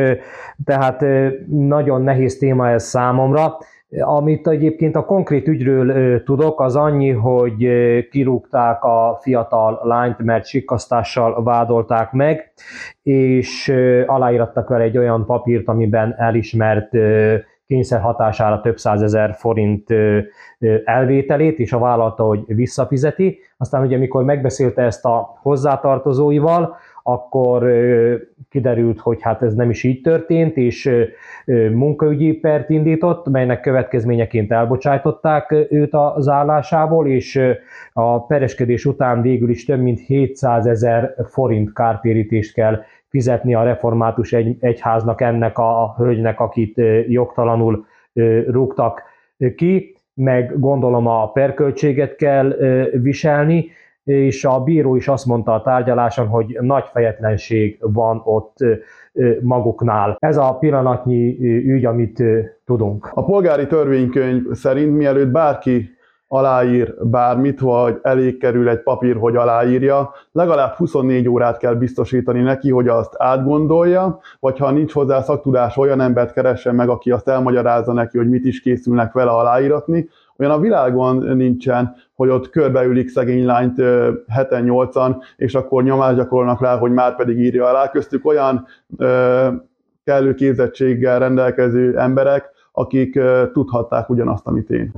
tehát 0.65 1.05
nagyon 1.47 2.01
nehéz 2.01 2.37
téma 2.37 2.69
ez 2.69 2.83
számomra. 2.83 3.57
Amit 3.99 4.47
egyébként 4.47 4.95
a 4.95 5.05
konkrét 5.05 5.47
ügyről 5.47 6.23
tudok, 6.23 6.61
az 6.61 6.75
annyi, 6.75 7.09
hogy 7.09 7.67
kirúgták 8.09 8.83
a 8.83 9.17
fiatal 9.21 9.79
lányt, 9.83 10.23
mert 10.23 10.45
sikkasztással 10.45 11.43
vádolták 11.43 12.11
meg, 12.11 12.51
és 13.03 13.73
aláírattak 14.05 14.69
vele 14.69 14.83
egy 14.83 14.97
olyan 14.97 15.25
papírt, 15.25 15.67
amiben 15.67 16.15
elismert 16.17 16.89
kényszer 17.67 18.01
hatására 18.01 18.61
több 18.61 18.77
százezer 18.77 19.33
forint 19.33 19.93
elvételét, 20.85 21.59
és 21.59 21.73
a 21.73 21.79
vállalta, 21.79 22.23
hogy 22.23 22.43
visszafizeti. 22.47 23.39
Aztán 23.57 23.85
ugye, 23.85 23.95
amikor 23.95 24.23
megbeszélte 24.23 24.81
ezt 24.81 25.05
a 25.05 25.37
hozzátartozóival, 25.41 26.75
akkor 27.03 27.71
kiderült, 28.49 28.99
hogy 28.99 29.21
hát 29.21 29.41
ez 29.41 29.53
nem 29.53 29.69
is 29.69 29.83
így 29.83 30.01
történt, 30.01 30.57
és 30.57 30.89
munkaügyi 31.71 32.33
pert 32.33 32.69
indított, 32.69 33.29
melynek 33.29 33.61
következményeként 33.61 34.51
elbocsájtották 34.51 35.51
őt 35.69 35.93
az 35.93 36.27
állásából, 36.27 37.07
és 37.07 37.41
a 37.93 38.25
pereskedés 38.25 38.85
után 38.85 39.21
végül 39.21 39.49
is 39.49 39.65
több 39.65 39.81
mint 39.81 39.99
700 39.99 40.65
ezer 40.65 41.15
forint 41.27 41.73
kártérítést 41.73 42.53
kell 42.53 42.81
fizetni 43.15 43.53
a 43.53 43.63
református 43.63 44.33
egy, 44.33 44.57
egyháznak 44.59 45.21
ennek 45.21 45.57
a, 45.57 45.93
hölgynek, 45.97 46.39
akit 46.39 46.81
jogtalanul 47.07 47.85
rúgtak 48.47 49.01
ki, 49.55 49.95
meg 50.13 50.59
gondolom 50.59 51.07
a 51.07 51.31
perköltséget 51.31 52.15
kell 52.15 52.55
viselni, 53.01 53.71
és 54.03 54.45
a 54.45 54.63
bíró 54.63 54.95
is 54.95 55.07
azt 55.07 55.25
mondta 55.25 55.53
a 55.53 55.61
tárgyaláson, 55.61 56.27
hogy 56.27 56.57
nagy 56.61 56.83
fejetlenség 56.91 57.77
van 57.79 58.21
ott 58.23 58.57
maguknál. 59.41 60.17
Ez 60.19 60.37
a 60.37 60.57
pillanatnyi 60.59 61.37
ügy, 61.65 61.85
amit 61.85 62.23
tudunk. 62.65 63.11
A 63.13 63.23
polgári 63.23 63.67
törvénykönyv 63.67 64.43
szerint 64.51 64.97
mielőtt 64.97 65.31
bárki 65.31 65.94
aláír 66.27 66.95
bármit, 67.01 67.59
vagy 67.59 67.99
elég 68.01 68.37
kerül 68.37 68.69
egy 68.69 68.83
papír, 68.83 69.15
hogy 69.15 69.35
aláírja, 69.35 70.13
legalább 70.31 70.73
24 70.73 71.27
órát 71.27 71.57
kell 71.57 71.73
biztosítani 71.73 72.41
neki, 72.41 72.71
hogy 72.71 72.87
azt 72.87 73.13
átgondolja, 73.17 74.19
vagy 74.39 74.57
ha 74.57 74.71
nincs 74.71 74.93
hozzá 74.93 75.21
szaktudás, 75.21 75.77
olyan 75.77 76.01
embert 76.01 76.33
keressen 76.33 76.75
meg, 76.75 76.89
aki 76.89 77.11
azt 77.11 77.27
elmagyarázza 77.27 77.93
neki, 77.93 78.17
hogy 78.17 78.29
mit 78.29 78.45
is 78.45 78.61
készülnek 78.61 79.13
vele 79.13 79.31
aláíratni, 79.31 80.09
olyan 80.37 80.51
a 80.51 80.59
világon 80.59 81.15
nincsen, 81.35 81.95
hogy 82.15 82.29
ott 82.29 82.49
körbeülik 82.49 83.09
szegény 83.09 83.45
lányt 83.45 83.81
heten 84.27 84.63
nyolcan, 84.63 85.21
és 85.35 85.55
akkor 85.55 85.83
nyomást 85.83 86.15
gyakorolnak 86.15 86.61
rá, 86.61 86.77
hogy 86.77 86.91
már 86.91 87.15
pedig 87.15 87.39
írja 87.39 87.65
alá. 87.65 87.89
Köztük 87.89 88.25
olyan 88.25 88.65
ö, 88.97 89.47
kellő 90.03 90.33
képzettséggel 90.33 91.19
rendelkező 91.19 91.97
emberek, 91.97 92.54
akik 92.75 93.19
tudhatták 93.53 94.09
ugyanazt, 94.09 94.47
amit 94.47 94.69
én. 94.69 94.91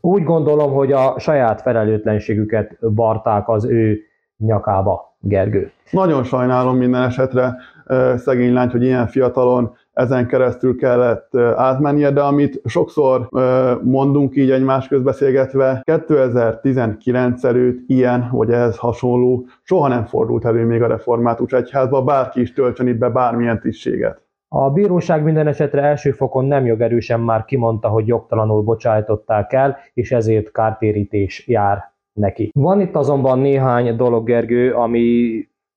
Úgy 0.00 0.24
gondolom, 0.24 0.72
hogy 0.72 0.92
a 0.92 1.14
saját 1.18 1.62
felelőtlenségüket 1.62 2.76
varták 2.80 3.48
az 3.48 3.64
ő 3.64 4.00
nyakába, 4.36 5.16
Gergő. 5.20 5.70
Nagyon 5.90 6.24
sajnálom 6.24 6.76
minden 6.76 7.02
esetre 7.02 7.56
szegény 8.16 8.52
lányt, 8.52 8.72
hogy 8.72 8.82
ilyen 8.82 9.06
fiatalon 9.06 9.74
ezen 9.92 10.26
keresztül 10.26 10.76
kellett 10.76 11.36
átmennie, 11.56 12.10
de 12.10 12.20
amit 12.20 12.60
sokszor 12.64 13.28
mondunk 13.82 14.36
így 14.36 14.50
egymás 14.50 14.88
közbeszélgetve, 14.88 15.82
2019 15.84 17.44
előtt 17.44 17.78
ilyen, 17.86 18.28
vagy 18.32 18.50
ehhez 18.50 18.76
hasonló 18.76 19.46
soha 19.62 19.88
nem 19.88 20.04
fordult 20.04 20.44
elő 20.44 20.64
még 20.64 20.82
a 20.82 20.86
református 20.86 21.52
egyházba, 21.52 22.02
bárki 22.02 22.40
is 22.40 22.52
töltsön 22.52 22.86
itt 22.86 22.98
be 22.98 23.08
bármilyen 23.08 23.60
tisztséget. 23.60 24.20
A 24.54 24.70
bíróság 24.70 25.22
minden 25.22 25.46
esetre 25.46 25.82
első 25.82 26.10
fokon 26.10 26.44
nem 26.44 26.66
jogerősen 26.66 27.20
már 27.20 27.44
kimondta, 27.44 27.88
hogy 27.88 28.06
jogtalanul 28.06 28.62
bocsájtották 28.62 29.52
el, 29.52 29.76
és 29.94 30.12
ezért 30.12 30.52
kártérítés 30.52 31.48
jár 31.48 31.92
neki. 32.12 32.50
Van 32.54 32.80
itt 32.80 32.96
azonban 32.96 33.38
néhány 33.38 33.96
dolog, 33.96 34.26
Gergő, 34.26 34.72
ami 34.72 35.30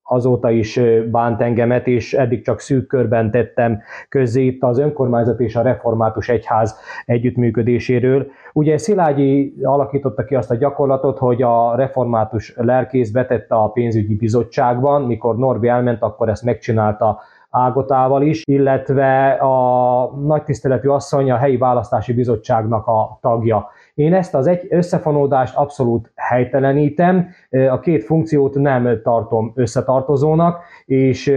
azóta 0.04 0.50
is 0.50 0.80
bánt 1.12 1.42
engemet, 1.42 1.88
és 1.88 2.14
eddig 2.14 2.44
csak 2.44 2.60
szűk 2.60 2.88
körben 2.88 3.32
tettem 3.32 3.82
közzé 4.10 4.46
itt 4.46 4.64
az 4.64 4.80
önkormányzat 4.80 5.40
és 5.40 5.56
a 5.56 5.62
református 5.62 6.30
egyház 6.30 6.80
együttműködéséről. 7.06 8.28
Ugye 8.54 8.78
Szilágyi 8.78 9.56
alakította 9.64 10.24
ki 10.24 10.36
azt 10.36 10.52
a 10.52 10.56
gyakorlatot, 10.56 11.18
hogy 11.18 11.42
a 11.42 11.76
református 11.76 12.54
lelkész 12.56 13.12
betette 13.12 13.56
a 13.56 13.68
pénzügyi 13.70 14.16
bizottságban, 14.16 15.02
mikor 15.02 15.38
Norbi 15.38 15.68
elment, 15.68 16.02
akkor 16.02 16.30
ezt 16.30 16.44
megcsinálta 16.44 17.20
Ágotával 17.58 18.22
is, 18.22 18.44
illetve 18.46 19.30
a 19.30 20.12
nagy 20.26 20.44
tiszteletű 20.44 20.88
asszony 20.88 21.32
a 21.32 21.38
helyi 21.38 21.58
választási 21.58 22.14
bizottságnak 22.14 22.88
a 22.88 23.18
tagja. 23.22 23.68
Én 23.94 24.14
ezt 24.14 24.36
az 24.36 24.48
egy 24.48 24.68
összefonódást 24.70 25.56
abszolút 25.56 26.12
helytelenítem, 26.16 27.28
a 27.70 27.80
két 27.80 28.04
funkciót 28.04 28.54
nem 28.54 29.00
tartom 29.04 29.52
összetartozónak, 29.56 30.64
és 30.86 31.28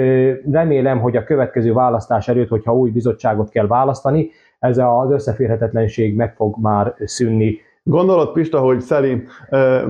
remélem, 0.51 1.01
hogy 1.01 1.17
a 1.17 1.25
következő 1.25 1.73
választás 1.73 2.29
előtt, 2.29 2.49
hogyha 2.49 2.75
új 2.75 2.91
bizottságot 2.91 3.51
kell 3.51 3.67
választani, 3.67 4.31
ez 4.59 4.79
az 4.79 5.11
összeférhetetlenség 5.11 6.17
meg 6.17 6.35
fog 6.35 6.57
már 6.61 6.95
szűnni. 7.05 7.59
Gondolod, 7.83 8.33
Pista, 8.33 8.61
hogy 8.61 8.81
Szeli 8.81 9.23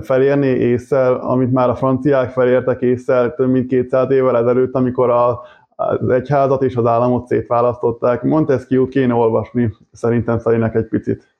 felérni 0.00 0.46
észszel, 0.46 1.14
amit 1.14 1.52
már 1.52 1.68
a 1.68 1.74
franciák 1.74 2.30
felértek 2.30 2.80
észszel 2.80 3.34
több 3.34 3.50
mint 3.50 3.66
200 3.66 4.10
évvel 4.10 4.36
ezelőtt, 4.36 4.74
amikor 4.74 5.10
a, 5.10 5.40
az 5.80 6.08
egyházat 6.08 6.62
és 6.62 6.76
az 6.76 6.86
államot 6.86 7.26
szétválasztották. 7.26 8.22
Montesquieu-t 8.22 8.88
kéne 8.88 9.14
olvasni, 9.14 9.72
szerintem 9.92 10.38
Szelinek 10.38 10.74
egy 10.74 10.88
picit. 10.88 11.36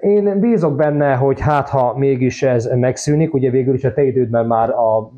Én 0.00 0.40
bízok 0.40 0.76
benne, 0.76 1.14
hogy 1.14 1.40
hát 1.40 1.68
ha 1.68 1.98
mégis 1.98 2.42
ez 2.42 2.70
megszűnik, 2.76 3.34
ugye 3.34 3.50
végül 3.50 3.74
is 3.74 3.84
a 3.84 3.92
te 3.92 4.02
idődben 4.02 4.46
már 4.46 4.70
a 4.70 5.12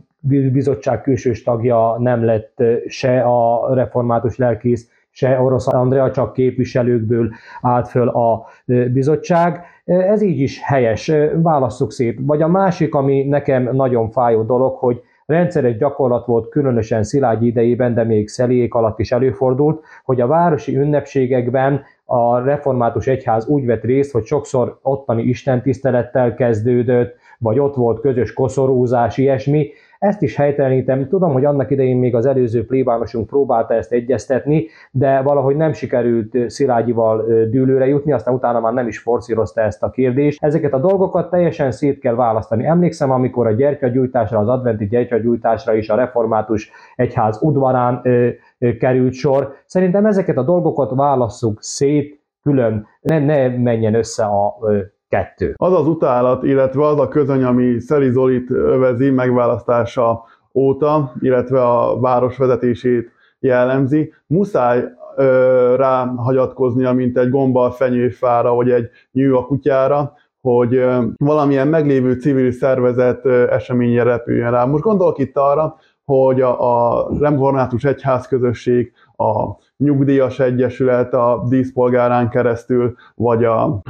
bizottság 0.53 1.03
külsős 1.03 1.43
tagja 1.43 1.97
nem 1.99 2.25
lett 2.25 2.63
se 2.87 3.21
a 3.21 3.75
református 3.75 4.37
lelkész, 4.37 4.91
se 5.11 5.41
Orosz 5.41 5.67
Andrea, 5.67 6.11
csak 6.11 6.33
képviselőkből 6.33 7.31
állt 7.61 7.89
föl 7.89 8.09
a 8.09 8.47
bizottság. 8.93 9.65
Ez 9.85 10.23
így 10.23 10.41
is 10.41 10.63
helyes, 10.63 11.13
válasszuk 11.35 11.93
szét. 11.93 12.19
Vagy 12.23 12.43
a 12.43 12.49
másik, 12.49 12.95
ami 12.95 13.23
nekem 13.29 13.69
nagyon 13.73 14.11
fájó 14.11 14.43
dolog, 14.43 14.77
hogy 14.77 15.03
rendszeres 15.27 15.77
gyakorlat 15.77 16.27
volt 16.27 16.49
különösen 16.49 17.03
Szilágyi 17.03 17.47
idejében, 17.47 17.95
de 17.95 18.05
még 18.05 18.29
Szeliék 18.29 18.75
alatt 18.75 18.99
is 18.99 19.13
előfordult, 19.13 19.85
hogy 20.05 20.21
a 20.21 20.27
városi 20.27 20.77
ünnepségekben 20.77 21.83
a 22.05 22.39
református 22.39 23.07
egyház 23.07 23.47
úgy 23.47 23.67
vett 23.67 23.83
részt, 23.83 24.13
hogy 24.13 24.25
sokszor 24.25 24.79
ottani 24.83 25.23
istentisztelettel 25.23 26.35
kezdődött, 26.35 27.15
vagy 27.39 27.59
ott 27.59 27.75
volt 27.75 28.01
közös 28.01 28.33
koszorúzás, 28.33 29.19
ilyesmi, 29.19 29.71
ezt 30.03 30.23
is 30.23 30.37
helytelenítem. 30.37 31.09
Tudom, 31.09 31.33
hogy 31.33 31.45
annak 31.45 31.71
idején 31.71 31.97
még 31.97 32.15
az 32.15 32.27
előző 32.27 32.67
plébánosunk 32.67 33.27
próbálta 33.27 33.75
ezt 33.75 33.93
egyeztetni, 33.93 34.67
de 34.91 35.21
valahogy 35.21 35.57
nem 35.57 35.73
sikerült 35.73 36.51
Szilágyival 36.51 37.25
dűlőre 37.51 37.87
jutni, 37.87 38.13
aztán 38.13 38.35
utána 38.35 38.61
már 38.61 38.73
nem 38.73 38.87
is 38.87 38.99
forszírozta 38.99 39.61
ezt 39.61 39.83
a 39.83 39.91
kérdést. 39.91 40.45
Ezeket 40.45 40.73
a 40.73 40.79
dolgokat 40.79 41.31
teljesen 41.31 41.71
szét 41.71 41.99
kell 41.99 42.15
választani. 42.15 42.67
Emlékszem, 42.67 43.11
amikor 43.11 43.47
a 43.47 43.53
gyertyagyújtásra, 43.53 44.39
az 44.39 44.49
adventi 44.49 44.87
gyertyagyújtásra 44.87 45.75
is 45.75 45.89
a 45.89 45.97
református 45.97 46.71
egyház 46.97 47.43
udvarán 47.43 48.01
ö, 48.03 48.29
ö, 48.59 48.77
került 48.77 49.13
sor. 49.13 49.53
Szerintem 49.67 50.07
ezeket 50.07 50.37
a 50.37 50.43
dolgokat 50.43 50.91
válasszuk 50.95 51.63
szét, 51.63 52.21
külön, 52.43 52.87
ne, 53.01 53.19
ne 53.19 53.49
menjen 53.49 53.95
össze 53.95 54.25
a 54.25 54.57
ö, 54.61 54.79
kettő. 55.13 55.55
Az 55.57 55.73
az 55.73 55.87
utálat, 55.87 56.43
illetve 56.43 56.87
az 56.87 56.99
a 56.99 57.09
közöny, 57.09 57.43
ami 57.43 57.81
Szeli 57.81 58.11
Zolit 58.11 58.51
övezi 58.51 59.11
megválasztása 59.11 60.25
óta, 60.55 61.13
illetve 61.21 61.63
a 61.63 62.01
város 62.01 62.37
vezetését 62.37 63.11
jellemzi, 63.39 64.13
muszáj 64.27 64.85
ö, 65.17 65.75
rá 65.77 66.05
hagyatkoznia, 66.17 66.93
mint 66.93 67.19
egy 67.19 67.31
gomba 67.31 67.65
a 67.65 67.71
fenyőfára, 67.71 68.55
vagy 68.55 68.71
egy 68.71 68.89
nyű 69.13 69.33
a 69.33 69.47
kutyára, 69.47 70.13
hogy 70.41 70.85
valamilyen 71.17 71.69
meglévő 71.69 72.13
civil 72.13 72.53
szervezet 72.53 73.27
eseményre 73.27 74.03
repüljön 74.03 74.51
rá. 74.51 74.65
Most 74.65 74.83
gondolok 74.83 75.19
itt 75.19 75.37
arra, 75.37 75.77
hogy 76.05 76.41
a, 76.41 76.53
a 76.99 77.09
református 77.21 77.85
egyház 77.85 78.27
közösség, 78.27 78.93
a 79.17 79.57
nyugdíjas 79.83 80.39
egyesület 80.39 81.15
a 81.15 81.45
díszpolgárán 81.49 82.29
keresztül, 82.29 82.95
vagy 83.15 83.45
a 83.45 83.81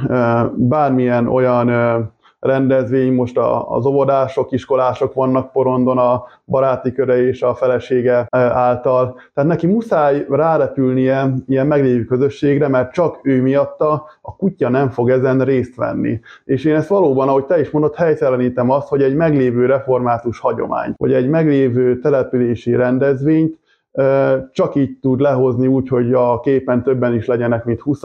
bármilyen 0.55 1.27
olyan 1.27 1.69
rendezvény, 2.39 3.13
most 3.13 3.37
az 3.67 3.85
óvodások, 3.85 4.51
iskolások 4.51 5.13
vannak 5.13 5.51
porondon 5.51 5.97
a 5.97 6.23
baráti 6.45 6.91
köre 6.91 7.27
és 7.27 7.41
a 7.41 7.55
felesége 7.55 8.27
által. 8.29 9.19
Tehát 9.33 9.49
neki 9.49 9.67
muszáj 9.67 10.25
rárepülnie 10.29 11.33
ilyen 11.47 11.67
meglévő 11.67 12.03
közösségre, 12.03 12.67
mert 12.67 12.93
csak 12.93 13.19
ő 13.21 13.41
miatta 13.41 14.05
a 14.21 14.35
kutya 14.35 14.69
nem 14.69 14.89
fog 14.89 15.09
ezen 15.09 15.39
részt 15.39 15.75
venni. 15.75 16.19
És 16.45 16.65
én 16.65 16.75
ezt 16.75 16.87
valóban, 16.87 17.27
ahogy 17.27 17.45
te 17.45 17.59
is 17.59 17.69
mondod, 17.69 17.95
helytelenítem 17.95 18.69
azt, 18.69 18.87
hogy 18.87 19.01
egy 19.01 19.15
meglévő 19.15 19.65
református 19.65 20.39
hagyomány, 20.39 20.93
vagy 20.97 21.13
egy 21.13 21.29
meglévő 21.29 21.99
települési 21.99 22.75
rendezvényt 22.75 23.61
csak 24.51 24.75
így 24.75 24.99
tud 25.01 25.19
lehozni 25.19 25.67
úgy, 25.67 25.87
hogy 25.87 26.13
a 26.13 26.39
képen 26.39 26.83
többen 26.83 27.13
is 27.13 27.25
legyenek, 27.25 27.65
mint 27.65 27.81
20 27.81 28.01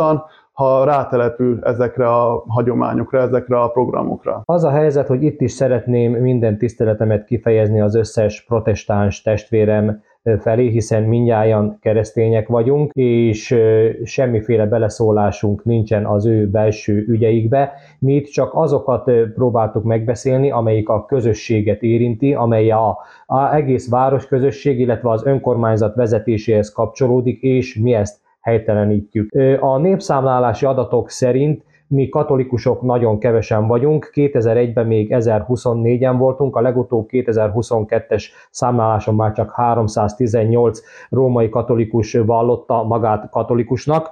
ha 0.58 0.84
rátelepül 0.84 1.58
ezekre 1.62 2.08
a 2.08 2.44
hagyományokra, 2.48 3.20
ezekre 3.20 3.60
a 3.60 3.68
programokra. 3.68 4.42
Az 4.44 4.64
a 4.64 4.70
helyzet, 4.70 5.06
hogy 5.06 5.22
itt 5.22 5.40
is 5.40 5.52
szeretném 5.52 6.12
minden 6.12 6.58
tiszteletemet 6.58 7.24
kifejezni 7.24 7.80
az 7.80 7.94
összes 7.94 8.44
protestáns 8.44 9.22
testvérem 9.22 10.02
felé, 10.40 10.68
hiszen 10.68 11.02
minnyáján 11.02 11.78
keresztények 11.80 12.48
vagyunk, 12.48 12.90
és 12.92 13.56
semmiféle 14.04 14.66
beleszólásunk 14.66 15.64
nincsen 15.64 16.06
az 16.06 16.26
ő 16.26 16.48
belső 16.48 17.04
ügyeikbe. 17.08 17.72
Mi 17.98 18.14
itt 18.14 18.26
csak 18.26 18.50
azokat 18.54 19.10
próbáltuk 19.34 19.84
megbeszélni, 19.84 20.50
amelyik 20.50 20.88
a 20.88 21.04
közösséget 21.04 21.82
érinti, 21.82 22.34
amely 22.34 22.70
a, 22.70 22.98
a 23.26 23.54
egész 23.54 23.90
városközösség, 23.90 24.80
illetve 24.80 25.10
az 25.10 25.26
önkormányzat 25.26 25.94
vezetéséhez 25.94 26.72
kapcsolódik, 26.72 27.42
és 27.42 27.78
mi 27.78 27.92
ezt 27.94 28.20
helytelenítjük. 28.40 29.32
A 29.60 29.78
népszámlálási 29.78 30.66
adatok 30.66 31.10
szerint 31.10 31.62
mi 31.88 32.08
katolikusok 32.08 32.82
nagyon 32.82 33.18
kevesen 33.18 33.66
vagyunk, 33.66 34.10
2001-ben 34.14 34.86
még 34.86 35.08
1024-en 35.14 36.14
voltunk, 36.18 36.56
a 36.56 36.60
legutóbb 36.60 37.08
2022-es 37.10 38.24
számláláson 38.50 39.14
már 39.14 39.32
csak 39.32 39.52
318 39.52 40.80
római 41.10 41.48
katolikus 41.48 42.12
vallotta 42.14 42.82
magát 42.82 43.30
katolikusnak. 43.30 44.10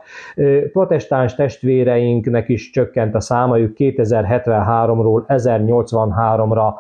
Protestáns 0.72 1.34
testvéreinknek 1.34 2.48
is 2.48 2.70
csökkent 2.70 3.14
a 3.14 3.20
számajuk 3.20 3.72
2073-ról 3.76 5.22
1083-ra 5.26 6.72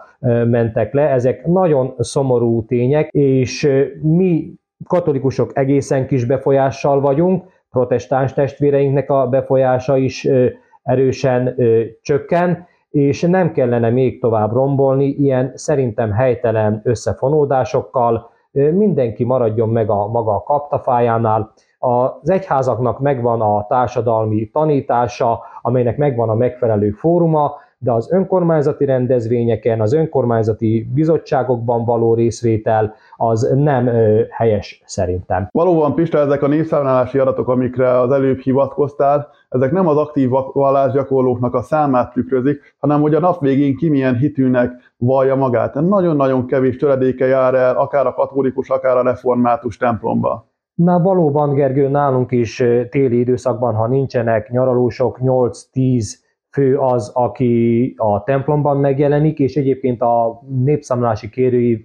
mentek 0.48 0.92
le. 0.92 1.10
Ezek 1.10 1.46
nagyon 1.46 1.94
szomorú 1.98 2.64
tények, 2.64 3.08
és 3.10 3.68
mi 4.02 4.54
katolikusok 4.86 5.50
egészen 5.54 6.06
kis 6.06 6.24
befolyással 6.24 7.00
vagyunk, 7.00 7.44
protestáns 7.70 8.32
testvéreinknek 8.32 9.10
a 9.10 9.26
befolyása 9.28 9.96
is 9.96 10.28
erősen 10.86 11.54
ö, 11.56 11.82
csökken, 12.02 12.66
és 12.90 13.20
nem 13.20 13.52
kellene 13.52 13.90
még 13.90 14.20
tovább 14.20 14.52
rombolni 14.52 15.06
ilyen 15.06 15.52
szerintem 15.54 16.12
helytelen 16.12 16.80
összefonódásokkal, 16.84 18.30
ö, 18.52 18.72
mindenki 18.72 19.24
maradjon 19.24 19.68
meg 19.68 19.90
a 19.90 20.06
maga 20.06 20.42
kaptafájánál, 20.42 21.52
az 21.78 22.30
egyházaknak 22.30 23.00
megvan 23.00 23.40
a 23.40 23.66
társadalmi 23.68 24.50
tanítása, 24.50 25.40
amelynek 25.62 25.96
megvan 25.96 26.28
a 26.28 26.34
megfelelő 26.34 26.90
fóruma, 26.90 27.54
de 27.78 27.92
az 27.92 28.12
önkormányzati 28.12 28.84
rendezvényeken, 28.84 29.80
az 29.80 29.92
önkormányzati 29.92 30.88
bizottságokban 30.94 31.84
való 31.84 32.14
részvétel 32.14 32.94
az 33.16 33.52
nem 33.54 33.86
ö, 33.86 34.22
helyes 34.30 34.82
szerintem. 34.84 35.48
Valóban, 35.52 35.94
Pista, 35.94 36.18
ezek 36.18 36.42
a 36.42 36.46
népszámlálási 36.46 37.18
adatok, 37.18 37.48
amikre 37.48 38.00
az 38.00 38.12
előbb 38.12 38.38
hivatkoztál, 38.38 39.28
ezek 39.48 39.72
nem 39.72 39.86
az 39.86 39.96
aktív 39.96 40.30
vallásgyakorlóknak 40.52 41.54
a 41.54 41.62
számát 41.62 42.12
tükrözik, 42.12 42.74
hanem 42.78 43.00
hogy 43.00 43.14
a 43.14 43.20
nap 43.20 43.40
végén 43.40 43.76
ki 43.76 43.88
milyen 43.88 44.16
hitűnek 44.16 44.94
vallja 44.96 45.34
magát. 45.34 45.74
Nagyon-nagyon 45.74 46.46
kevés 46.46 46.76
töredéke 46.76 47.26
jár 47.26 47.54
el, 47.54 47.76
akár 47.76 48.06
a 48.06 48.14
katolikus, 48.14 48.68
akár 48.68 48.96
a 48.96 49.02
református 49.02 49.76
templomba. 49.76 50.54
Na 50.74 51.00
valóban, 51.00 51.54
Gergő, 51.54 51.88
nálunk 51.88 52.32
is 52.32 52.56
téli 52.90 53.18
időszakban, 53.18 53.74
ha 53.74 53.86
nincsenek 53.86 54.50
nyaralósok, 54.50 55.18
8-10 55.22 56.14
fő 56.50 56.78
az, 56.78 57.10
aki 57.14 57.94
a 57.96 58.22
templomban 58.22 58.76
megjelenik, 58.76 59.38
és 59.38 59.56
egyébként 59.56 60.00
a 60.00 60.42
népszámlási 60.64 61.28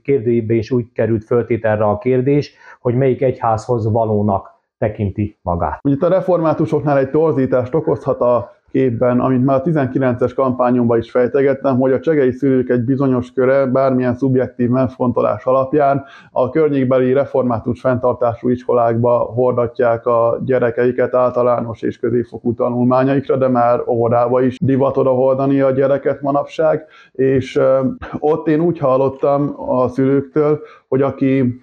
kérdőívbe 0.04 0.54
is 0.54 0.72
úgy 0.72 0.92
került 0.92 1.24
föltételre 1.24 1.84
a 1.84 1.98
kérdés, 1.98 2.54
hogy 2.80 2.96
melyik 2.96 3.22
egyházhoz 3.22 3.92
valónak 3.92 4.61
tekinti 4.82 5.38
magát. 5.42 5.80
Itt 5.84 6.02
a 6.02 6.08
reformátusoknál 6.08 6.98
egy 6.98 7.10
torzítást 7.10 7.74
okozhat 7.74 8.22
a 8.22 8.52
képben, 8.72 9.20
amit 9.20 9.46
már 9.46 9.60
a 9.60 9.62
19-es 9.62 10.32
kampányomban 10.36 10.98
is 10.98 11.12
fejtegettem, 11.12 11.80
hogy 11.80 11.92
a 11.92 12.00
csegei 12.00 12.32
szülők 12.32 12.70
egy 12.70 12.82
bizonyos 12.82 13.32
köre 13.32 13.66
bármilyen 13.66 14.16
szubjektív 14.16 14.70
megfontolás 14.70 15.46
alapján 15.46 16.04
a 16.32 16.50
környékbeli 16.50 17.14
református 17.14 17.80
fenntartású 17.80 18.50
iskolákba 18.50 19.18
hordatják 19.18 20.06
a 20.06 20.40
gyerekeiket 20.46 21.16
általános 21.16 21.82
és 21.82 22.00
középfokú 22.00 22.54
tanulmányaikra, 22.54 23.38
de 23.38 23.48
már 23.48 23.82
óvodába 23.88 24.42
is 24.42 24.58
divat 24.60 24.96
hordani 24.96 25.60
a 25.60 25.72
gyereket 25.72 26.22
manapság, 26.22 26.86
és 27.12 27.60
ott 28.20 28.48
én 28.48 28.60
úgy 28.60 28.78
hallottam 28.78 29.54
a 29.70 29.88
szülőktől, 29.88 30.60
hogy 30.88 31.02
aki 31.02 31.60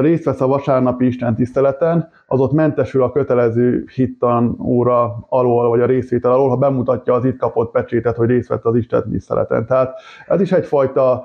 részt 0.00 0.24
vesz 0.24 0.40
a 0.40 0.46
vasárnapi 0.46 1.06
Isten 1.06 1.34
tiszteleten, 1.34 2.08
az 2.32 2.40
ott 2.40 2.52
mentesül 2.52 3.02
a 3.02 3.12
kötelező 3.12 3.84
hittan 3.94 4.56
óra 4.64 5.16
alól, 5.28 5.68
vagy 5.68 5.80
a 5.80 5.86
részvétel 5.86 6.32
alól, 6.32 6.48
ha 6.48 6.56
bemutatja 6.56 7.14
az 7.14 7.24
itt 7.24 7.38
kapott 7.38 7.70
pecsétet, 7.70 8.16
hogy 8.16 8.28
részt 8.28 8.48
vett 8.48 8.64
az 8.64 8.76
Isten 8.76 9.10
tiszteleten. 9.10 9.66
Tehát 9.66 9.94
ez 10.26 10.40
is 10.40 10.52
egyfajta 10.52 11.24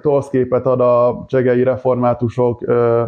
torszképet 0.00 0.66
ad 0.66 0.80
a 0.80 1.24
csegei 1.26 1.62
reformátusok 1.62 2.64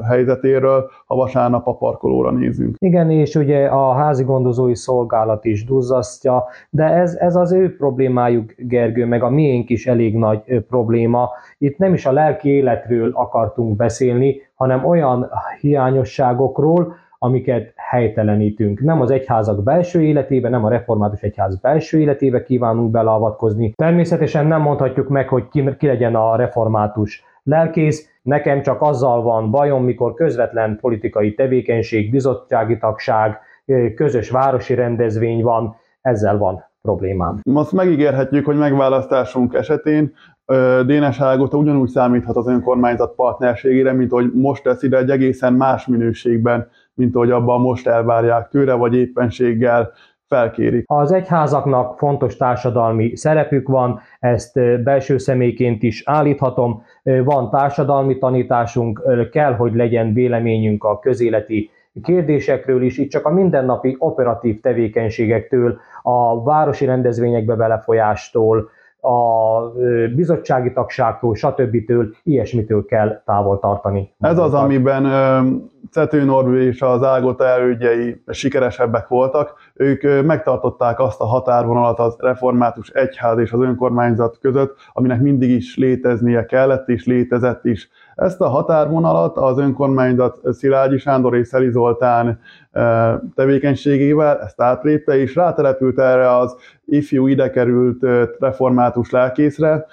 helyzetéről, 0.09 0.91
ha 1.07 1.15
vasárnap 1.15 1.67
a 1.67 1.77
parkolóra 1.77 2.31
nézünk. 2.31 2.77
Igen, 2.79 3.11
és 3.11 3.35
ugye 3.35 3.67
a 3.67 3.93
házi 3.93 4.25
gondozói 4.25 4.77
szolgálat 4.77 5.45
is 5.45 5.65
duzzasztja, 5.65 6.45
de 6.71 6.85
ez, 6.85 7.15
ez 7.15 7.37
az 7.37 7.53
ő 7.53 7.77
problémájuk, 7.77 8.53
Gergő, 8.57 9.07
meg 9.07 9.23
a 9.23 9.31
miénk 9.31 9.71
is 9.71 9.87
elég 9.87 10.17
nagy 10.17 10.65
probléma. 10.69 11.31
Itt 11.59 11.79
nem 11.79 11.93
is 11.93 12.07
a 12.07 12.13
lelki 12.13 12.49
életről 12.49 13.11
akartunk 13.15 13.77
beszélni, 13.77 14.41
hanem 14.55 14.85
olyan 14.85 15.31
hiányosságokról, 15.61 16.95
amiket 17.23 17.73
helytelenítünk. 17.77 18.81
Nem 18.81 19.01
az 19.01 19.11
egyházak 19.11 19.63
belső 19.63 20.03
életébe, 20.03 20.49
nem 20.49 20.65
a 20.65 20.69
református 20.69 21.21
egyház 21.21 21.61
belső 21.61 22.01
életébe 22.01 22.43
kívánunk 22.43 22.91
beleavatkozni. 22.91 23.73
Természetesen 23.77 24.47
nem 24.47 24.61
mondhatjuk 24.61 25.09
meg, 25.09 25.29
hogy 25.29 25.49
ki, 25.49 25.77
ki 25.79 25.87
legyen 25.87 26.15
a 26.15 26.37
református 26.37 27.25
lelkész, 27.43 28.09
nekem 28.23 28.63
csak 28.63 28.83
azzal 28.83 29.23
van 29.23 29.51
bajom, 29.51 29.85
mikor 29.85 30.15
közvetlen 30.15 30.79
politikai 30.81 31.35
tevékenység, 31.35 32.11
bizottsági 32.11 32.79
tagság, 32.79 33.39
közös 33.95 34.31
városi 34.31 34.75
rendezvény 34.75 35.43
van, 35.43 35.77
ezzel 36.01 36.39
van 36.39 36.71
problémám. 36.83 37.41
Azt 37.55 37.73
megígérhetjük, 37.73 38.45
hogy 38.45 38.57
megválasztásunk 38.57 39.55
esetén 39.55 40.13
Dénes 40.87 41.21
Ágota 41.21 41.57
ugyanúgy 41.57 41.89
számíthat 41.89 42.37
az 42.37 42.49
önkormányzat 42.49 43.15
partnerségére, 43.15 43.93
mint 43.93 44.11
hogy 44.11 44.31
most 44.35 44.63
tesz 44.63 44.83
ide 44.83 44.99
egy 44.99 45.11
egészen 45.11 45.53
más 45.53 45.87
minőségben, 45.87 46.69
mint 46.95 47.15
ahogy 47.15 47.31
abban 47.31 47.61
most 47.61 47.87
elvárják 47.87 48.49
tőle, 48.49 48.75
vagy 48.75 48.97
éppenséggel 48.97 49.93
felkérik. 50.27 50.85
Az 50.87 51.13
egyházaknak 51.13 51.99
fontos 51.99 52.37
társadalmi 52.37 53.17
szerepük 53.17 53.69
van, 53.69 54.01
ezt 54.19 54.83
belső 54.83 55.19
személyként 55.19 55.83
is 55.83 56.03
állíthatom. 56.07 56.83
Van 57.03 57.51
társadalmi 57.51 58.19
tanításunk, 58.19 59.03
kell, 59.31 59.55
hogy 59.55 59.75
legyen 59.75 60.13
véleményünk 60.13 60.85
a 60.85 60.99
közéleti 60.99 61.71
kérdésekről 62.03 62.83
is, 62.83 62.99
itt 62.99 63.11
csak 63.11 63.27
a 63.27 63.33
mindennapi 63.33 63.97
operatív 63.99 64.61
tevékenységektől, 64.61 65.79
a 66.03 66.43
városi 66.43 66.85
rendezvényekbe 66.85 67.55
belefolyástól, 67.55 68.71
a 69.05 69.61
bizottsági 70.15 70.73
tagságtól, 70.73 71.35
stb. 71.35 71.85
Től, 71.87 72.15
ilyesmitől 72.23 72.85
kell 72.85 73.23
távol 73.25 73.59
tartani. 73.59 74.15
Ez 74.21 74.39
az, 74.39 74.55
amiben 74.55 75.05
Cető 75.91 76.25
Norbi 76.25 76.67
és 76.67 76.83
az 76.83 77.03
Ágota 77.03 77.45
elődjei 77.45 78.23
sikeresebbek 78.27 79.09
voltak. 79.09 79.55
Ők 79.75 80.25
megtartották 80.27 81.01
azt 81.01 81.21
a 81.21 81.25
határvonalat 81.25 81.99
az 81.99 82.17
református 82.19 82.89
egyház 82.89 83.39
és 83.39 83.53
az 83.53 83.61
önkormányzat 83.61 84.39
között, 84.39 84.77
aminek 84.93 85.21
mindig 85.21 85.51
is 85.51 85.77
léteznie 85.77 86.45
kellett 86.45 86.89
és 86.89 87.07
létezett 87.07 87.65
is. 87.65 87.91
Ezt 88.15 88.41
a 88.41 88.49
határvonalat 88.49 89.37
az 89.37 89.59
önkormányzat 89.59 90.41
Szilágyi 90.53 90.99
Sándor 90.99 91.37
és 91.37 91.49
Szeli 91.49 91.71
Zoltán 91.71 92.41
tevékenységével 93.35 94.41
ezt 94.41 94.61
átlépte, 94.61 95.17
és 95.17 95.35
rátelepült 95.35 95.99
erre 95.99 96.37
az 96.37 96.57
ifjú 96.85 97.27
idekerült 97.27 98.07
református 98.39 99.11
lelkészre, 99.11 99.87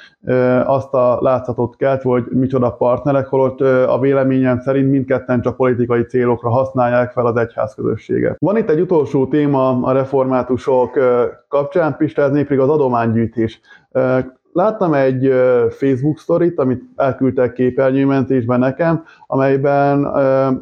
azt 0.66 0.94
a 0.94 1.18
látszatot 1.22 1.76
kelt, 1.76 2.02
hogy 2.02 2.24
micsoda 2.30 2.72
partnerek, 2.72 3.28
holott 3.28 3.62
a 3.88 4.00
véleményem 4.00 4.60
szerint 4.60 4.90
mindketten 4.90 5.42
csak 5.42 5.56
politikai 5.56 6.04
célokra 6.04 6.50
használják 6.50 7.12
fel 7.12 7.26
az 7.26 7.36
egyházközösséget. 7.36 8.36
Van 8.40 8.58
itt 8.58 8.70
egy 8.70 8.82
utolsó 8.82 9.28
téma 9.28 9.82
a 9.82 9.92
reformátusok 9.92 11.00
kapcsán, 11.48 11.98
Pista, 11.98 12.22
ez 12.22 12.32
az 12.50 12.70
adománygyűjtés. 12.70 13.60
Láttam 14.52 14.94
egy 14.94 15.34
Facebook 15.70 16.20
sztorit, 16.20 16.60
amit 16.60 16.84
elküldtek 16.96 17.54
képernyőmentésben 17.54 18.60
nekem, 18.60 19.04
amelyben 19.28 20.06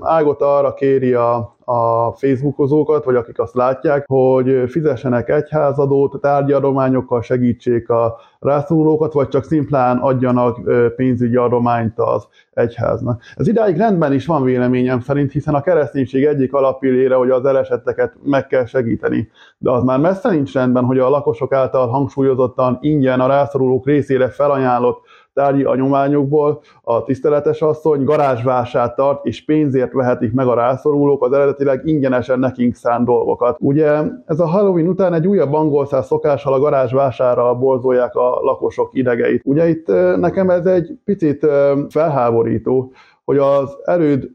Ágot 0.01 0.41
arra 0.41 0.73
kéri 0.73 1.13
a 1.13 1.56
a 1.69 2.11
Facebookozókat, 2.11 3.03
vagy 3.03 3.15
akik 3.15 3.39
azt 3.39 3.55
látják, 3.55 4.05
hogy 4.07 4.63
fizessenek 4.67 5.29
egyházadót, 5.29 6.21
tárgyadományokkal 6.21 7.21
segítsék 7.21 7.89
a 7.89 8.17
rászorulókat, 8.39 9.13
vagy 9.13 9.27
csak 9.27 9.43
szimplán 9.43 9.97
adjanak 9.97 10.59
pénzügyi 10.95 11.35
adományt 11.35 11.99
az 11.99 12.27
egyháznak. 12.53 13.21
Ez 13.35 13.47
idáig 13.47 13.77
rendben 13.77 14.13
is 14.13 14.25
van 14.25 14.43
véleményem 14.43 14.99
szerint, 14.99 15.31
hiszen 15.31 15.53
a 15.53 15.61
kereszténység 15.61 16.23
egyik 16.23 16.53
alapillére, 16.53 17.15
hogy 17.15 17.29
az 17.29 17.45
elesetteket 17.45 18.13
meg 18.23 18.47
kell 18.47 18.65
segíteni. 18.65 19.29
De 19.57 19.71
az 19.71 19.83
már 19.83 19.99
messze 19.99 20.29
nincs 20.29 20.53
rendben, 20.53 20.83
hogy 20.83 20.99
a 20.99 21.09
lakosok 21.09 21.53
által 21.53 21.87
hangsúlyozottan 21.87 22.77
ingyen 22.81 23.19
a 23.19 23.27
rászorulók 23.27 23.85
részére 23.85 24.29
felajánlott 24.29 25.01
tárgyi 25.37 25.63
anyományokból 25.63 26.61
a 26.81 27.03
tiszteletes 27.03 27.61
asszony 27.61 28.03
garázsvását 28.03 28.95
tart, 28.95 29.25
és 29.25 29.45
pénzért 29.45 29.93
vehetik 29.93 30.33
meg 30.33 30.47
a 30.47 30.53
rászorulók 30.53 31.23
az 31.23 31.31
eredetileg 31.31 31.81
ingyenesen 31.85 32.39
nekünk 32.39 32.75
szánt 32.75 33.05
dolgokat. 33.05 33.57
Ugye 33.59 34.01
ez 34.25 34.39
a 34.39 34.47
Halloween 34.47 34.87
után 34.87 35.13
egy 35.13 35.27
újabb 35.27 35.53
angol 35.53 35.85
száz 35.85 36.05
szokással 36.05 36.53
a 36.53 36.59
garázsvására 36.59 37.55
borzolják 37.55 38.15
a 38.15 38.39
lakosok 38.41 38.89
idegeit. 38.93 39.41
Ugye 39.45 39.69
itt 39.69 39.87
nekem 40.17 40.49
ez 40.49 40.65
egy 40.65 40.97
picit 41.03 41.47
felháborító, 41.89 42.91
hogy 43.25 43.37
az 43.37 43.77
erőd 43.83 44.29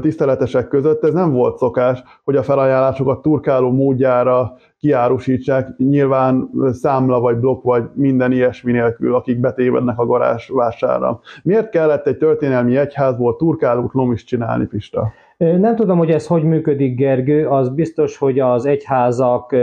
tiszteletesek 0.00 0.68
között 0.68 1.04
ez 1.04 1.12
nem 1.12 1.32
volt 1.32 1.56
szokás, 1.56 2.02
hogy 2.24 2.36
a 2.36 2.42
felajánlásokat 2.42 3.22
turkáló 3.22 3.70
módjára 3.70 4.56
kiárusítsák, 4.82 5.76
nyilván 5.76 6.50
számla 6.70 7.20
vagy 7.20 7.36
blokk 7.36 7.64
vagy 7.64 7.84
minden 7.94 8.32
ilyesmi 8.32 8.72
nélkül, 8.72 9.14
akik 9.14 9.40
betévednek 9.40 9.98
a 9.98 10.06
garázs 10.06 10.48
vására. 10.48 11.20
Miért 11.42 11.70
kellett 11.70 12.06
egy 12.06 12.16
történelmi 12.16 12.76
egyházból 12.76 13.36
turkálót 13.36 13.92
lomis 13.92 14.24
csinálni, 14.24 14.66
Pista? 14.66 15.12
Nem 15.36 15.76
tudom, 15.76 15.98
hogy 15.98 16.10
ez 16.10 16.26
hogy 16.26 16.42
működik, 16.42 16.96
Gergő. 16.96 17.48
Az 17.48 17.74
biztos, 17.74 18.18
hogy 18.18 18.38
az 18.38 18.66
egyházak 18.66 19.56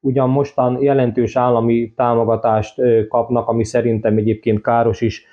ugyan 0.00 0.28
mostan 0.28 0.82
jelentős 0.82 1.36
állami 1.36 1.92
támogatást 1.96 2.80
kapnak, 3.08 3.48
ami 3.48 3.64
szerintem 3.64 4.16
egyébként 4.16 4.60
káros 4.60 5.00
is 5.00 5.26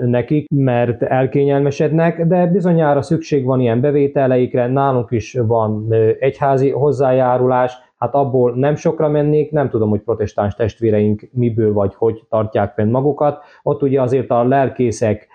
nekik, 0.00 0.46
mert 0.54 1.02
elkényelmesednek, 1.02 2.26
de 2.26 2.46
bizonyára 2.46 3.02
szükség 3.02 3.44
van 3.44 3.60
ilyen 3.60 3.80
bevételeikre, 3.80 4.66
nálunk 4.66 5.10
is 5.10 5.38
van 5.46 5.92
egyházi 6.18 6.70
hozzájárulás, 6.70 7.84
hát 7.98 8.14
abból 8.14 8.52
nem 8.54 8.76
sokra 8.76 9.08
mennék, 9.08 9.50
nem 9.50 9.68
tudom, 9.68 9.88
hogy 9.88 10.00
protestáns 10.00 10.54
testvéreink 10.54 11.28
miből 11.32 11.72
vagy 11.72 11.94
hogy 11.94 12.24
tartják 12.28 12.74
fenn 12.74 12.90
magukat. 12.90 13.42
Ott 13.62 13.82
ugye 13.82 14.02
azért 14.02 14.30
a 14.30 14.44
lelkészek 14.44 15.26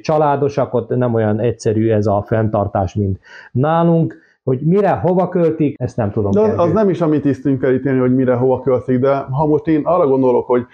családosak, 0.00 0.74
ott 0.74 0.88
nem 0.88 1.14
olyan 1.14 1.40
egyszerű 1.40 1.90
ez 1.90 2.06
a 2.06 2.22
fenntartás, 2.26 2.94
mint 2.94 3.18
nálunk 3.52 4.20
hogy 4.44 4.60
mire, 4.60 4.90
hova 4.90 5.28
költik, 5.28 5.80
ezt 5.80 5.96
nem 5.96 6.10
tudom. 6.10 6.30
De 6.30 6.40
az, 6.40 6.52
az 6.56 6.72
nem 6.72 6.88
is 6.88 7.00
a 7.00 7.06
mi 7.06 7.20
tisztünk 7.20 7.66
ítélni, 7.72 7.98
hogy 7.98 8.14
mire, 8.14 8.34
hova 8.34 8.60
költik, 8.60 8.98
de 8.98 9.16
ha 9.16 9.46
most 9.46 9.66
én 9.66 9.80
arra 9.84 10.06
gondolok, 10.06 10.46
hogy 10.46 10.66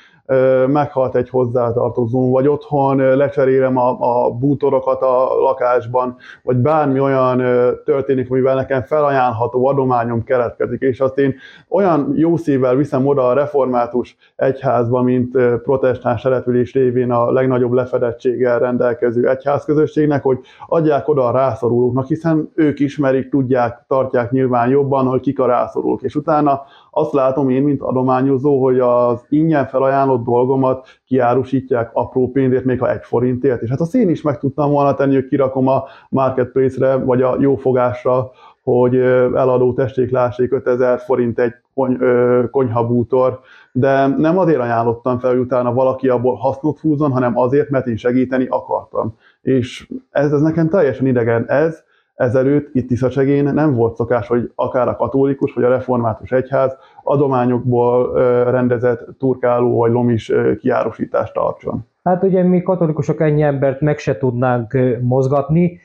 meghalt 0.67 1.15
egy 1.17 1.29
hozzátartozó, 1.29 2.31
vagy 2.31 2.49
otthon 2.49 2.97
lecserélem 2.97 3.77
a, 3.77 3.97
a 4.01 4.31
bútorokat 4.31 5.03
a 5.03 5.35
lakásban, 5.41 6.17
vagy 6.43 6.57
bármi 6.57 7.01
olyan 7.01 7.43
történik, 7.85 8.31
amivel 8.31 8.55
nekem 8.55 8.83
felajánlható 8.83 9.67
adományom 9.67 10.25
keletkezik, 10.25 10.81
és 10.81 11.01
azt 11.01 11.19
én 11.19 11.35
olyan 11.69 12.13
jó 12.15 12.37
szívvel 12.37 12.77
viszem 12.77 13.07
oda 13.07 13.29
a 13.29 13.33
református 13.33 14.17
egyházba, 14.37 15.03
mint 15.03 15.39
protestáns 15.63 16.23
település 16.23 16.73
révén 16.73 17.11
a 17.11 17.33
legnagyobb 17.33 17.73
lefedettséggel 17.73 18.59
rendelkező 18.59 19.29
egyházközösségnek, 19.29 20.23
hogy 20.23 20.39
adják 20.67 21.09
oda 21.09 21.27
a 21.27 21.33
rászorulóknak, 21.33 22.07
hiszen 22.07 22.51
ők 22.55 22.81
ismerik, 22.81 23.29
tudják, 23.29 23.85
tartják 23.87 24.31
nyilván 24.31 24.69
jobban, 24.69 25.07
hogy 25.07 25.21
kik 25.21 25.41
a 25.41 25.47
rászorulók, 25.47 26.03
és 26.03 26.15
utána 26.15 26.63
azt 26.91 27.13
látom 27.13 27.49
én, 27.49 27.63
mint 27.63 27.83
adományozó, 27.83 28.63
hogy 28.63 28.79
az 28.79 29.27
ingyen 29.29 29.67
felajánlott 29.67 30.18
dolgomat 30.25 30.89
kiárusítják 31.07 31.91
apró 31.93 32.31
pénzért, 32.31 32.65
még 32.65 32.79
ha 32.79 32.91
egy 32.91 33.05
forintért. 33.05 33.63
És 33.63 33.71
hát 33.71 33.81
azt 33.81 33.95
én 33.95 34.09
is 34.09 34.23
meg 34.23 34.39
tudtam 34.39 34.71
volna 34.71 34.95
tenni, 34.95 35.15
hogy 35.15 35.29
kirakom 35.29 35.67
a 35.69 35.85
marketplace-re, 36.09 36.95
vagy 36.95 37.23
a 37.23 37.37
jófogásra, 37.41 38.31
hogy 38.63 38.97
eladó 39.35 39.73
testéklásék 39.73 40.53
5000 40.53 40.99
forint 40.99 41.39
egy 41.39 41.53
kony, 41.75 41.97
ö, 42.01 42.45
konyhabútor, 42.51 43.41
de 43.73 44.07
nem 44.07 44.39
azért 44.39 44.61
ajánlottam 44.61 45.19
fel, 45.19 45.31
hogy 45.31 45.39
utána 45.39 45.73
valaki 45.73 46.09
abból 46.09 46.35
hasznot 46.35 46.79
húzzon, 46.79 47.13
hanem 47.13 47.39
azért, 47.39 47.71
mert 47.71 47.87
én 47.87 47.97
segíteni 47.97 48.47
akartam. 48.49 49.17
És 49.43 49.89
ez, 50.11 50.33
ez 50.33 50.41
nekem 50.41 50.69
teljesen 50.69 51.07
idegen. 51.07 51.45
Ez 51.49 51.83
Ezelőtt 52.19 52.75
itt 52.75 52.89
Tiszacsegén 52.89 53.45
nem 53.45 53.75
volt 53.75 53.97
szokás, 53.97 54.27
hogy 54.29 54.51
akár 54.55 54.89
a 54.89 54.97
katolikus 54.97 55.53
vagy 55.53 55.65
a 55.65 55.69
református 55.69 56.33
egyház 56.33 56.77
adományokból 57.03 58.13
rendezett 58.51 59.07
turkáló 59.19 59.77
vagy 59.77 59.93
lomis 59.93 60.33
kiárusítást 60.61 61.33
tartson. 61.33 61.85
Hát 62.03 62.23
ugye 62.23 62.43
mi 62.43 62.63
katolikusok 62.63 63.21
ennyi 63.21 63.43
embert 63.43 63.81
meg 63.81 63.99
se 63.99 64.19
tudnánk 64.19 64.79
mozgatni, 65.03 65.81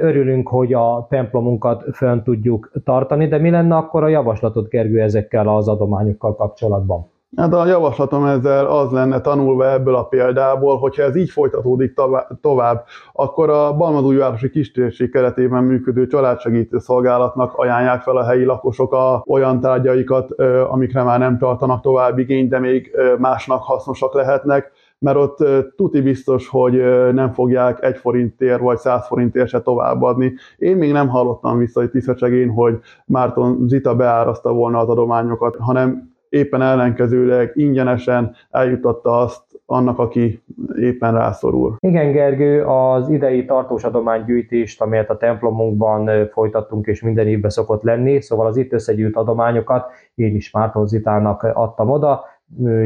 Örülünk, 0.00 0.48
hogy 0.48 0.72
a 0.72 1.06
templomunkat 1.10 1.84
fönn 1.92 2.22
tudjuk 2.22 2.70
tartani, 2.84 3.28
de 3.28 3.38
mi 3.38 3.50
lenne 3.50 3.76
akkor 3.76 4.02
a 4.02 4.08
javaslatot, 4.08 4.68
Gergő, 4.68 5.00
ezekkel 5.00 5.48
az 5.48 5.68
adományokkal 5.68 6.34
kapcsolatban? 6.34 7.06
Hát 7.36 7.54
a 7.54 7.66
javaslatom 7.66 8.24
ezzel 8.24 8.66
az 8.66 8.90
lenne 8.90 9.20
tanulva 9.20 9.70
ebből 9.70 9.94
a 9.94 10.04
példából, 10.04 10.78
hogyha 10.78 11.02
ez 11.02 11.16
így 11.16 11.30
folytatódik 11.30 11.94
tovább, 12.40 12.84
akkor 13.12 13.50
a 13.50 13.76
Balmazújvárosi 13.76 14.50
kistérség 14.50 15.10
keretében 15.10 15.64
működő 15.64 16.06
családsegítő 16.06 16.78
szolgálatnak 16.78 17.54
ajánlják 17.54 18.02
fel 18.02 18.16
a 18.16 18.24
helyi 18.24 18.44
lakosok 18.44 18.92
a, 18.92 19.22
olyan 19.26 19.60
tárgyaikat, 19.60 20.32
amikre 20.68 21.02
már 21.02 21.18
nem 21.18 21.38
tartanak 21.38 21.82
tovább 21.82 22.18
igényt, 22.18 22.48
de 22.48 22.58
még 22.58 22.96
másnak 23.18 23.62
hasznosak 23.62 24.14
lehetnek, 24.14 24.72
mert 24.98 25.16
ott 25.16 25.38
tuti 25.76 26.00
biztos, 26.00 26.48
hogy 26.48 26.72
nem 27.12 27.32
fogják 27.32 27.84
egy 27.84 27.96
forintért 27.96 28.60
vagy 28.60 28.78
száz 28.78 29.06
forintért 29.06 29.48
se 29.48 29.60
továbbadni. 29.60 30.34
Én 30.56 30.76
még 30.76 30.92
nem 30.92 31.08
hallottam 31.08 31.58
vissza 31.58 31.80
egy 31.80 31.90
Tiszacsegén, 31.90 32.50
hogy 32.50 32.78
Márton 33.06 33.68
Zita 33.68 33.94
beáraszta 33.94 34.52
volna 34.52 34.78
az 34.78 34.88
adományokat, 34.88 35.56
hanem 35.58 36.13
éppen 36.34 36.62
ellenkezőleg 36.62 37.50
ingyenesen 37.54 38.34
eljutatta 38.50 39.18
azt 39.18 39.42
annak, 39.66 39.98
aki 39.98 40.42
éppen 40.80 41.12
rászorul. 41.12 41.76
Igen, 41.78 42.12
Gergő, 42.12 42.64
az 42.64 43.08
idei 43.08 43.44
tartós 43.44 43.84
adománygyűjtést, 43.84 44.80
amelyet 44.80 45.10
a 45.10 45.16
templomunkban 45.16 46.28
folytattunk, 46.32 46.86
és 46.86 47.02
minden 47.02 47.26
évben 47.26 47.50
szokott 47.50 47.82
lenni, 47.82 48.20
szóval 48.20 48.46
az 48.46 48.56
itt 48.56 48.72
összegyűjt 48.72 49.16
adományokat 49.16 49.90
én 50.14 50.34
is 50.34 50.50
Márton 50.50 50.86
Zitának 50.86 51.42
adtam 51.42 51.90
oda, 51.90 52.24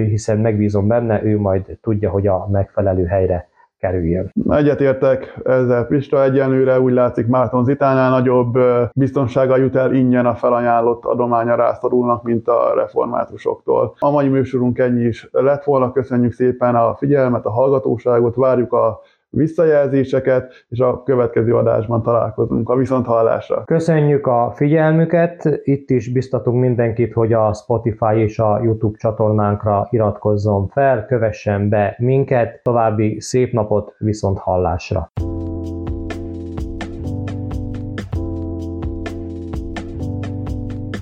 hiszen 0.06 0.38
megbízom 0.38 0.86
benne, 0.86 1.22
ő 1.24 1.38
majd 1.38 1.78
tudja, 1.82 2.10
hogy 2.10 2.26
a 2.26 2.48
megfelelő 2.50 3.04
helyre 3.04 3.47
kerüljön. 3.78 4.32
Egyetértek 4.48 5.40
ezzel 5.44 5.86
Pista 5.86 6.22
egyenlőre, 6.22 6.80
úgy 6.80 6.92
látszik 6.92 7.26
Márton 7.26 7.64
Zitánál 7.64 8.10
nagyobb 8.10 8.58
biztonsága 8.94 9.56
jut 9.56 9.76
el 9.76 9.94
ingyen 9.94 10.26
a 10.26 10.34
felajánlott 10.34 11.04
adománya 11.04 11.54
rászorulnak, 11.54 12.22
mint 12.22 12.48
a 12.48 12.74
reformátusoktól. 12.74 13.94
A 13.98 14.10
mai 14.10 14.28
műsorunk 14.28 14.78
ennyi 14.78 15.04
is 15.04 15.28
lett 15.30 15.64
volna, 15.64 15.92
köszönjük 15.92 16.32
szépen 16.32 16.74
a 16.74 16.94
figyelmet, 16.94 17.46
a 17.46 17.50
hallgatóságot, 17.50 18.34
várjuk 18.34 18.72
a 18.72 19.00
visszajelzéseket, 19.30 20.52
és 20.68 20.78
a 20.78 21.02
következő 21.02 21.56
adásban 21.56 22.02
találkozunk 22.02 22.68
a 22.68 22.76
viszonthallásra. 22.76 23.64
Köszönjük 23.64 24.26
a 24.26 24.52
figyelmüket, 24.54 25.60
itt 25.62 25.90
is 25.90 26.12
biztatunk 26.12 26.60
mindenkit, 26.60 27.12
hogy 27.12 27.32
a 27.32 27.52
Spotify 27.52 28.14
és 28.14 28.38
a 28.38 28.60
YouTube 28.62 28.98
csatornánkra 28.98 29.86
iratkozzon 29.90 30.68
fel, 30.68 31.06
kövessen 31.06 31.68
be 31.68 31.94
minket, 31.98 32.60
további 32.62 33.20
szép 33.20 33.52
napot, 33.52 33.94
viszonthallásra! 33.98 35.10